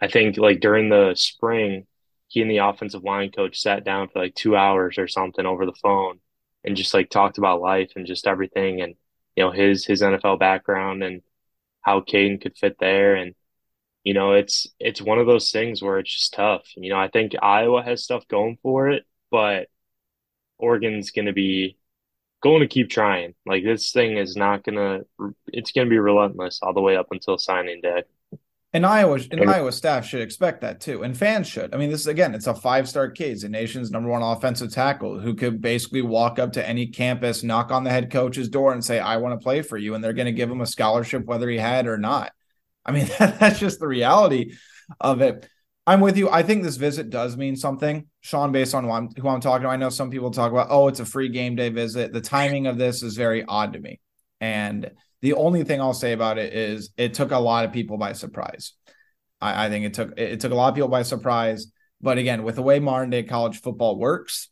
I 0.00 0.08
think 0.08 0.38
like 0.38 0.60
during 0.60 0.88
the 0.88 1.14
spring, 1.14 1.86
he 2.30 2.42
and 2.42 2.50
the 2.50 2.58
offensive 2.58 3.04
line 3.04 3.30
coach 3.32 3.60
sat 3.60 3.84
down 3.84 4.08
for 4.08 4.20
like 4.20 4.34
two 4.34 4.56
hours 4.56 4.98
or 4.98 5.08
something 5.08 5.46
over 5.46 5.66
the 5.66 5.74
phone, 5.82 6.20
and 6.64 6.76
just 6.76 6.94
like 6.94 7.10
talked 7.10 7.38
about 7.38 7.60
life 7.60 7.92
and 7.96 8.06
just 8.06 8.26
everything, 8.26 8.80
and 8.82 8.94
you 9.36 9.44
know 9.44 9.50
his 9.52 9.84
his 9.84 10.02
NFL 10.02 10.38
background 10.38 11.02
and 11.02 11.22
how 11.82 12.00
Kadyn 12.00 12.40
could 12.40 12.56
fit 12.58 12.76
there 12.78 13.16
and 13.16 13.34
you 14.04 14.14
know 14.14 14.32
it's 14.34 14.66
it's 14.78 15.02
one 15.02 15.18
of 15.18 15.26
those 15.26 15.50
things 15.50 15.82
where 15.82 15.98
it's 15.98 16.14
just 16.14 16.32
tough 16.34 16.62
you 16.76 16.90
know 16.90 16.98
i 16.98 17.08
think 17.08 17.34
iowa 17.42 17.82
has 17.82 18.02
stuff 18.04 18.26
going 18.28 18.58
for 18.62 18.88
it 18.90 19.04
but 19.30 19.68
Oregon's 20.58 21.10
going 21.10 21.26
to 21.26 21.32
be 21.32 21.78
going 22.42 22.60
to 22.60 22.68
keep 22.68 22.90
trying. 22.90 23.34
Like 23.46 23.64
this 23.64 23.92
thing 23.92 24.16
is 24.16 24.36
not 24.36 24.64
going 24.64 24.76
to, 24.76 25.34
it's 25.48 25.72
going 25.72 25.86
to 25.86 25.90
be 25.90 25.98
relentless 25.98 26.60
all 26.62 26.74
the 26.74 26.80
way 26.80 26.96
up 26.96 27.08
until 27.10 27.38
signing 27.38 27.80
day. 27.80 28.04
And 28.72 28.86
Iowa 28.86 29.18
and, 29.32 29.50
Iowa 29.50 29.72
staff 29.72 30.06
should 30.06 30.20
expect 30.20 30.60
that 30.60 30.80
too, 30.80 31.02
and 31.02 31.16
fans 31.16 31.48
should. 31.48 31.74
I 31.74 31.78
mean, 31.78 31.90
this 31.90 32.02
is 32.02 32.06
again, 32.06 32.34
it's 32.34 32.46
a 32.46 32.54
five-star 32.54 33.10
kid, 33.10 33.40
the 33.40 33.48
nation's 33.48 33.90
number 33.90 34.08
one 34.08 34.22
offensive 34.22 34.72
tackle 34.72 35.18
who 35.18 35.34
could 35.34 35.60
basically 35.60 36.02
walk 36.02 36.38
up 36.38 36.52
to 36.52 36.68
any 36.68 36.86
campus, 36.86 37.42
knock 37.42 37.72
on 37.72 37.82
the 37.82 37.90
head 37.90 38.12
coach's 38.12 38.48
door, 38.48 38.72
and 38.72 38.84
say, 38.84 39.00
"I 39.00 39.16
want 39.16 39.38
to 39.38 39.42
play 39.42 39.62
for 39.62 39.76
you," 39.76 39.94
and 39.94 40.04
they're 40.04 40.12
going 40.12 40.26
to 40.26 40.32
give 40.32 40.48
him 40.48 40.60
a 40.60 40.66
scholarship 40.66 41.24
whether 41.24 41.48
he 41.48 41.58
had 41.58 41.88
or 41.88 41.98
not. 41.98 42.32
I 42.86 42.92
mean, 42.92 43.08
that's 43.18 43.58
just 43.58 43.80
the 43.80 43.88
reality 43.88 44.54
of 45.00 45.20
it. 45.20 45.48
I'm 45.86 46.00
with 46.00 46.16
you. 46.16 46.28
I 46.30 46.44
think 46.44 46.62
this 46.62 46.76
visit 46.76 47.10
does 47.10 47.36
mean 47.36 47.56
something, 47.56 48.06
Sean, 48.20 48.52
based 48.52 48.74
on 48.74 48.84
who 48.84 48.90
I'm, 48.92 49.08
who 49.16 49.28
I'm 49.28 49.40
talking 49.40 49.64
to. 49.64 49.70
I 49.70 49.76
know 49.76 49.88
some 49.88 50.10
people 50.10 50.30
talk 50.30 50.52
about, 50.52 50.68
oh, 50.70 50.86
it's 50.86 51.00
a 51.00 51.04
free 51.04 51.28
game 51.28 51.56
day 51.56 51.70
visit. 51.70 52.12
The 52.12 52.20
timing 52.20 52.68
of 52.68 52.78
this 52.78 53.02
is 53.02 53.16
very 53.16 53.44
odd 53.44 53.72
to 53.72 53.80
me. 53.80 53.98
And 54.40 54.90
the 55.22 55.34
only 55.34 55.64
thing 55.64 55.80
I'll 55.80 55.94
say 55.94 56.12
about 56.12 56.38
it 56.38 56.54
is 56.54 56.90
it 56.96 57.14
took 57.14 57.30
a 57.30 57.38
lot 57.38 57.64
of 57.64 57.72
people 57.72 57.98
by 57.98 58.12
surprise. 58.12 58.72
I, 59.40 59.66
I 59.66 59.68
think 59.68 59.84
it 59.84 59.94
took 59.94 60.18
it 60.18 60.40
took 60.40 60.52
a 60.52 60.56
lot 60.56 60.68
of 60.68 60.74
people 60.74 60.88
by 60.88 61.02
surprise. 61.02 61.66
But 62.00 62.18
again, 62.18 62.42
with 62.42 62.56
the 62.56 62.62
way 62.62 62.80
modern 62.80 63.10
day 63.10 63.22
college 63.22 63.60
football 63.60 63.98
works, 63.98 64.48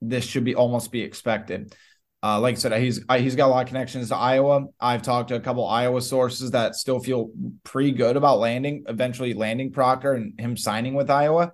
this 0.00 0.24
should 0.24 0.44
be 0.44 0.54
almost 0.54 0.92
be 0.92 1.02
expected. 1.02 1.74
Uh, 2.22 2.38
like 2.38 2.56
I 2.56 2.58
said, 2.58 2.82
he's 2.82 3.02
he's 3.16 3.36
got 3.36 3.46
a 3.46 3.52
lot 3.52 3.62
of 3.62 3.68
connections 3.68 4.08
to 4.08 4.16
Iowa. 4.16 4.66
I've 4.78 5.00
talked 5.00 5.28
to 5.28 5.36
a 5.36 5.40
couple 5.40 5.66
Iowa 5.66 6.02
sources 6.02 6.50
that 6.50 6.74
still 6.74 7.00
feel 7.00 7.30
pretty 7.64 7.92
good 7.92 8.16
about 8.16 8.40
landing, 8.40 8.84
eventually 8.88 9.32
landing 9.32 9.72
Proctor 9.72 10.12
and 10.12 10.38
him 10.38 10.56
signing 10.56 10.94
with 10.94 11.10
Iowa. 11.10 11.52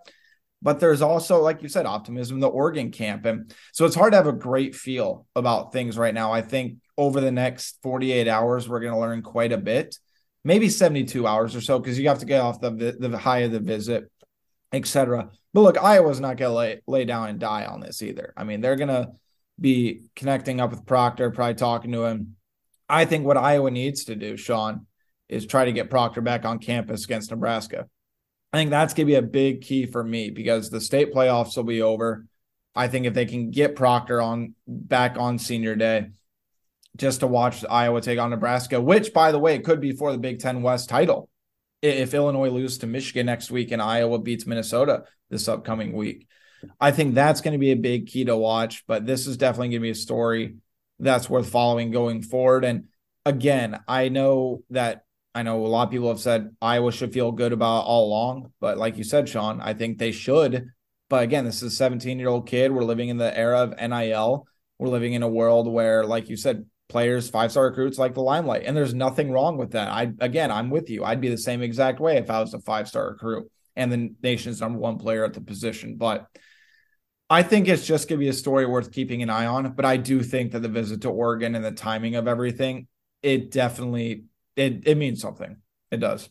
But 0.62 0.80
there's 0.80 1.02
also, 1.02 1.40
like 1.40 1.62
you 1.62 1.68
said, 1.68 1.86
optimism 1.86 2.40
the 2.40 2.48
Oregon 2.48 2.90
camp, 2.90 3.26
and 3.26 3.54
so 3.72 3.84
it's 3.84 3.94
hard 3.94 4.12
to 4.12 4.16
have 4.16 4.26
a 4.26 4.32
great 4.32 4.74
feel 4.74 5.26
about 5.36 5.72
things 5.72 5.96
right 5.96 6.14
now. 6.14 6.32
I 6.32 6.42
think 6.42 6.78
over 6.98 7.20
the 7.20 7.32
next 7.32 7.78
48 7.82 8.28
hours, 8.28 8.68
we're 8.68 8.80
going 8.80 8.92
to 8.92 8.98
learn 8.98 9.22
quite 9.22 9.52
a 9.52 9.58
bit, 9.58 9.98
maybe 10.44 10.68
72 10.68 11.26
hours 11.26 11.54
or 11.54 11.60
so, 11.60 11.78
because 11.78 11.98
you 11.98 12.08
have 12.08 12.20
to 12.20 12.26
get 12.26 12.40
off 12.40 12.60
the 12.60 12.96
the 12.98 13.18
high 13.18 13.40
of 13.40 13.52
the 13.52 13.60
visit, 13.60 14.10
etc. 14.72 15.30
But 15.52 15.60
look, 15.60 15.78
Iowa's 15.82 16.20
not 16.20 16.36
going 16.36 16.50
to 16.50 16.56
lay 16.56 16.80
lay 16.86 17.04
down 17.04 17.28
and 17.28 17.38
die 17.38 17.66
on 17.66 17.80
this 17.80 18.02
either. 18.02 18.32
I 18.36 18.44
mean, 18.44 18.60
they're 18.60 18.76
going 18.76 18.88
to 18.88 19.10
be 19.60 20.02
connecting 20.14 20.60
up 20.60 20.70
with 20.70 20.86
Proctor, 20.86 21.30
probably 21.30 21.54
talking 21.54 21.92
to 21.92 22.04
him. 22.04 22.36
I 22.88 23.04
think 23.04 23.24
what 23.24 23.36
Iowa 23.36 23.70
needs 23.70 24.04
to 24.04 24.14
do, 24.14 24.36
Sean, 24.36 24.86
is 25.28 25.46
try 25.46 25.64
to 25.64 25.72
get 25.72 25.90
Proctor 25.90 26.20
back 26.20 26.44
on 26.44 26.58
campus 26.58 27.04
against 27.04 27.30
Nebraska. 27.30 27.86
I 28.52 28.58
think 28.58 28.70
that's 28.70 28.94
going 28.94 29.06
to 29.06 29.10
be 29.10 29.16
a 29.16 29.22
big 29.22 29.62
key 29.62 29.86
for 29.86 30.02
me 30.04 30.30
because 30.30 30.70
the 30.70 30.80
state 30.80 31.12
playoffs 31.12 31.56
will 31.56 31.64
be 31.64 31.82
over. 31.82 32.26
I 32.74 32.88
think 32.88 33.06
if 33.06 33.14
they 33.14 33.26
can 33.26 33.50
get 33.50 33.76
Proctor 33.76 34.20
on 34.20 34.54
back 34.68 35.16
on 35.18 35.38
senior 35.38 35.74
day, 35.74 36.10
just 36.96 37.20
to 37.20 37.26
watch 37.26 37.64
Iowa 37.68 38.00
take 38.00 38.18
on 38.18 38.30
Nebraska, 38.30 38.80
which 38.80 39.12
by 39.12 39.32
the 39.32 39.38
way 39.38 39.58
could 39.58 39.80
be 39.80 39.92
for 39.92 40.12
the 40.12 40.18
Big 40.18 40.40
Ten 40.40 40.62
West 40.62 40.88
title. 40.88 41.28
If 41.82 42.14
Illinois 42.14 42.48
loses 42.48 42.78
to 42.78 42.86
Michigan 42.86 43.26
next 43.26 43.50
week 43.50 43.70
and 43.70 43.82
Iowa 43.82 44.18
beats 44.18 44.46
Minnesota 44.46 45.04
this 45.30 45.48
upcoming 45.48 45.92
week. 45.92 46.26
I 46.80 46.90
think 46.90 47.14
that's 47.14 47.40
going 47.40 47.52
to 47.52 47.58
be 47.58 47.72
a 47.72 47.76
big 47.76 48.06
key 48.06 48.24
to 48.24 48.36
watch, 48.36 48.84
but 48.86 49.06
this 49.06 49.26
is 49.26 49.36
definitely 49.36 49.68
going 49.68 49.82
to 49.82 49.86
be 49.86 49.90
a 49.90 49.94
story 49.94 50.56
that's 50.98 51.28
worth 51.28 51.50
following 51.50 51.90
going 51.90 52.22
forward. 52.22 52.64
And 52.64 52.84
again, 53.24 53.78
I 53.86 54.08
know 54.08 54.62
that 54.70 55.04
I 55.34 55.42
know 55.42 55.64
a 55.64 55.68
lot 55.68 55.84
of 55.84 55.90
people 55.90 56.08
have 56.08 56.18
said 56.18 56.56
Iowa 56.62 56.90
should 56.92 57.12
feel 57.12 57.30
good 57.30 57.52
about 57.52 57.84
all 57.84 58.06
along, 58.06 58.52
but 58.58 58.78
like 58.78 58.96
you 58.96 59.04
said, 59.04 59.28
Sean, 59.28 59.60
I 59.60 59.74
think 59.74 59.98
they 59.98 60.12
should. 60.12 60.70
But 61.10 61.24
again, 61.24 61.44
this 61.44 61.62
is 61.62 61.74
a 61.74 61.76
17 61.76 62.18
year 62.18 62.28
old 62.28 62.48
kid. 62.48 62.72
We're 62.72 62.84
living 62.84 63.10
in 63.10 63.18
the 63.18 63.36
era 63.36 63.60
of 63.60 63.78
NIL. 63.78 64.46
We're 64.78 64.88
living 64.88 65.12
in 65.12 65.22
a 65.22 65.28
world 65.28 65.68
where, 65.68 66.04
like 66.04 66.30
you 66.30 66.36
said, 66.36 66.64
players, 66.88 67.28
five 67.28 67.50
star 67.50 67.66
recruits 67.66 67.98
like 67.98 68.14
the 68.14 68.22
limelight. 68.22 68.64
And 68.64 68.76
there's 68.76 68.94
nothing 68.94 69.30
wrong 69.30 69.56
with 69.56 69.72
that. 69.72 69.88
I, 69.88 70.12
again, 70.20 70.50
I'm 70.50 70.70
with 70.70 70.90
you. 70.90 71.04
I'd 71.04 71.20
be 71.20 71.28
the 71.28 71.38
same 71.38 71.62
exact 71.62 72.00
way 72.00 72.16
if 72.16 72.30
I 72.30 72.40
was 72.40 72.54
a 72.54 72.60
five 72.60 72.88
star 72.88 73.10
recruit 73.10 73.50
and 73.74 73.92
the 73.92 74.14
nation's 74.22 74.60
number 74.60 74.78
one 74.78 74.98
player 74.98 75.24
at 75.24 75.34
the 75.34 75.40
position. 75.40 75.96
But 75.96 76.26
I 77.28 77.42
think 77.42 77.68
it's 77.68 77.86
just 77.86 78.08
going 78.08 78.18
to 78.18 78.24
be 78.24 78.28
a 78.28 78.32
story 78.32 78.66
worth 78.66 78.92
keeping 78.92 79.22
an 79.22 79.30
eye 79.30 79.46
on. 79.46 79.72
But 79.72 79.84
I 79.84 79.96
do 79.96 80.22
think 80.22 80.52
that 80.52 80.60
the 80.60 80.68
visit 80.68 81.02
to 81.02 81.10
Oregon 81.10 81.54
and 81.54 81.64
the 81.64 81.72
timing 81.72 82.14
of 82.14 82.28
everything, 82.28 82.86
it 83.22 83.50
definitely 83.50 84.24
it 84.54 84.86
it 84.86 84.96
means 84.96 85.20
something. 85.20 85.56
It 85.90 85.98
does. 85.98 86.28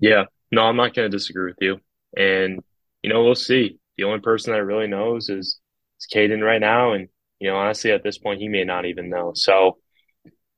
Yeah, 0.00 0.24
no, 0.50 0.62
I'm 0.62 0.76
not 0.76 0.94
going 0.94 1.10
to 1.10 1.16
disagree 1.16 1.50
with 1.50 1.58
you. 1.60 1.80
And 2.16 2.60
you 3.02 3.10
know, 3.10 3.24
we'll 3.24 3.34
see. 3.34 3.78
The 3.96 4.04
only 4.04 4.20
person 4.20 4.52
that 4.52 4.64
really 4.64 4.86
knows 4.86 5.28
is 5.28 5.60
is 6.00 6.08
Kadyn 6.12 6.42
right 6.42 6.60
now, 6.60 6.92
and 6.92 7.08
you 7.44 7.50
know, 7.50 7.58
honestly, 7.58 7.90
at 7.90 8.02
this 8.02 8.16
point, 8.16 8.40
he 8.40 8.48
may 8.48 8.64
not 8.64 8.86
even 8.86 9.10
know. 9.10 9.32
So 9.34 9.76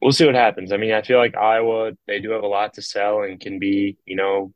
we'll 0.01 0.12
see 0.12 0.25
what 0.25 0.37
happens. 0.37 0.70
I 0.70 0.77
mean, 0.77 0.92
I 0.92 1.03
feel 1.03 1.18
like 1.18 1.37
Iowa 1.37 1.90
they 2.07 2.20
do 2.20 2.31
have 2.31 2.44
a 2.44 2.46
lot 2.46 2.75
to 2.75 2.83
sell 2.83 3.22
and 3.22 3.40
can 3.40 3.59
be, 3.59 3.99
you 4.07 4.14
know, 4.14 4.53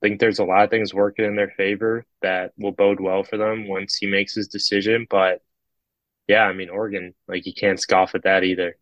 I 0.00 0.06
think 0.06 0.18
there's 0.18 0.38
a 0.38 0.44
lot 0.44 0.64
of 0.64 0.70
things 0.70 0.94
working 0.94 1.26
in 1.26 1.36
their 1.36 1.52
favor 1.58 2.06
that 2.22 2.52
will 2.56 2.72
bode 2.72 3.00
well 3.00 3.22
for 3.22 3.36
them 3.36 3.68
once 3.68 3.96
he 3.96 4.06
makes 4.06 4.34
his 4.34 4.48
decision. 4.48 5.06
But 5.10 5.42
yeah, 6.26 6.44
I 6.44 6.54
mean, 6.54 6.70
Oregon, 6.70 7.14
like 7.28 7.44
you 7.44 7.52
can't 7.52 7.78
scoff 7.78 8.14
at 8.14 8.22
that 8.22 8.44
either. 8.44 8.78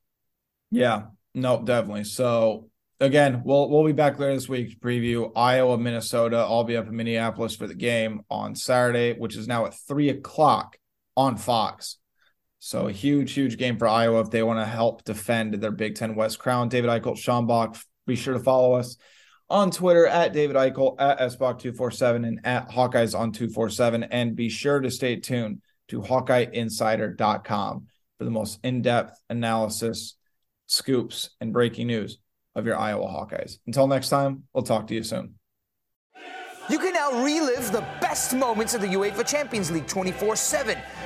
Yeah, 0.71 1.07
no, 1.35 1.61
definitely. 1.61 2.05
So 2.05 2.71
again, 3.01 3.43
we'll 3.45 3.69
we'll 3.69 3.85
be 3.85 3.91
back 3.91 4.17
later 4.21 4.35
this 4.35 4.49
week 4.49 4.71
to 4.71 4.77
preview 4.77 5.33
Iowa, 5.35 5.77
Minnesota. 5.77 6.37
I'll 6.37 6.63
be 6.63 6.77
up 6.77 6.87
in 6.87 6.95
Minneapolis 6.95 7.57
for 7.57 7.67
the 7.67 7.75
game 7.75 8.21
on 8.31 8.55
Saturday, 8.55 9.15
which 9.15 9.35
is 9.35 9.49
now 9.49 9.67
at 9.67 9.75
three 9.75 10.09
o'clock 10.09 10.77
on 11.17 11.37
Fox. 11.37 11.97
So 12.67 12.89
a 12.89 12.93
huge, 12.93 13.33
huge 13.33 13.59
game 13.59 13.79
for 13.79 13.87
Iowa 13.87 14.19
if 14.23 14.31
they 14.31 14.43
want 14.43 14.59
to 14.59 14.65
help 14.65 15.05
defend 15.05 15.55
their 15.55 15.71
Big 15.71 15.95
Ten 15.95 16.17
West 16.17 16.41
crown. 16.41 16.69
David 16.69 16.91
Eickholt, 16.91 17.17
Sean 17.17 17.47
Bach, 17.47 17.77
be 18.09 18.17
sure 18.17 18.35
to 18.35 18.41
follow 18.41 18.73
us 18.73 18.97
on 19.49 19.71
Twitter 19.71 20.05
at 20.05 20.33
David 20.33 20.57
Eickholt, 20.57 20.97
at 20.99 21.21
SBach247, 21.21 22.27
and 22.27 22.41
at 22.43 22.69
Hawkeyes 22.69 23.17
on 23.17 23.31
247. 23.31 24.03
And 24.03 24.35
be 24.35 24.49
sure 24.49 24.81
to 24.81 24.91
stay 24.91 25.15
tuned 25.15 25.63
to 25.91 26.03
HawkeyeInsider.com 26.03 27.87
for 28.19 28.25
the 28.25 28.33
most 28.33 28.59
in 28.65 28.83
depth 28.83 29.17
analysis, 29.31 30.17
scoops, 30.67 31.31
and 31.41 31.53
breaking 31.53 31.87
news 31.87 32.19
of 32.57 32.67
your 32.67 32.77
Iowa 32.77 33.07
Hawkeyes. 33.07 33.59
Until 33.69 33.87
next 33.87 34.09
time, 34.09 34.43
we'll 34.53 34.65
talk 34.65 34.89
to 34.89 34.95
you 34.95 35.05
soon. 35.05 35.35
You 36.69 36.81
can 36.81 36.95
now 36.95 37.23
relive 37.23 37.71
the 37.71 37.85
best 38.01 38.35
moments 38.35 38.75
of 38.75 38.81
the 38.81 38.89
UEFA 38.89 39.25
Champions 39.25 39.71
League 39.71 39.87
24 39.87 40.35
7. 40.35 40.77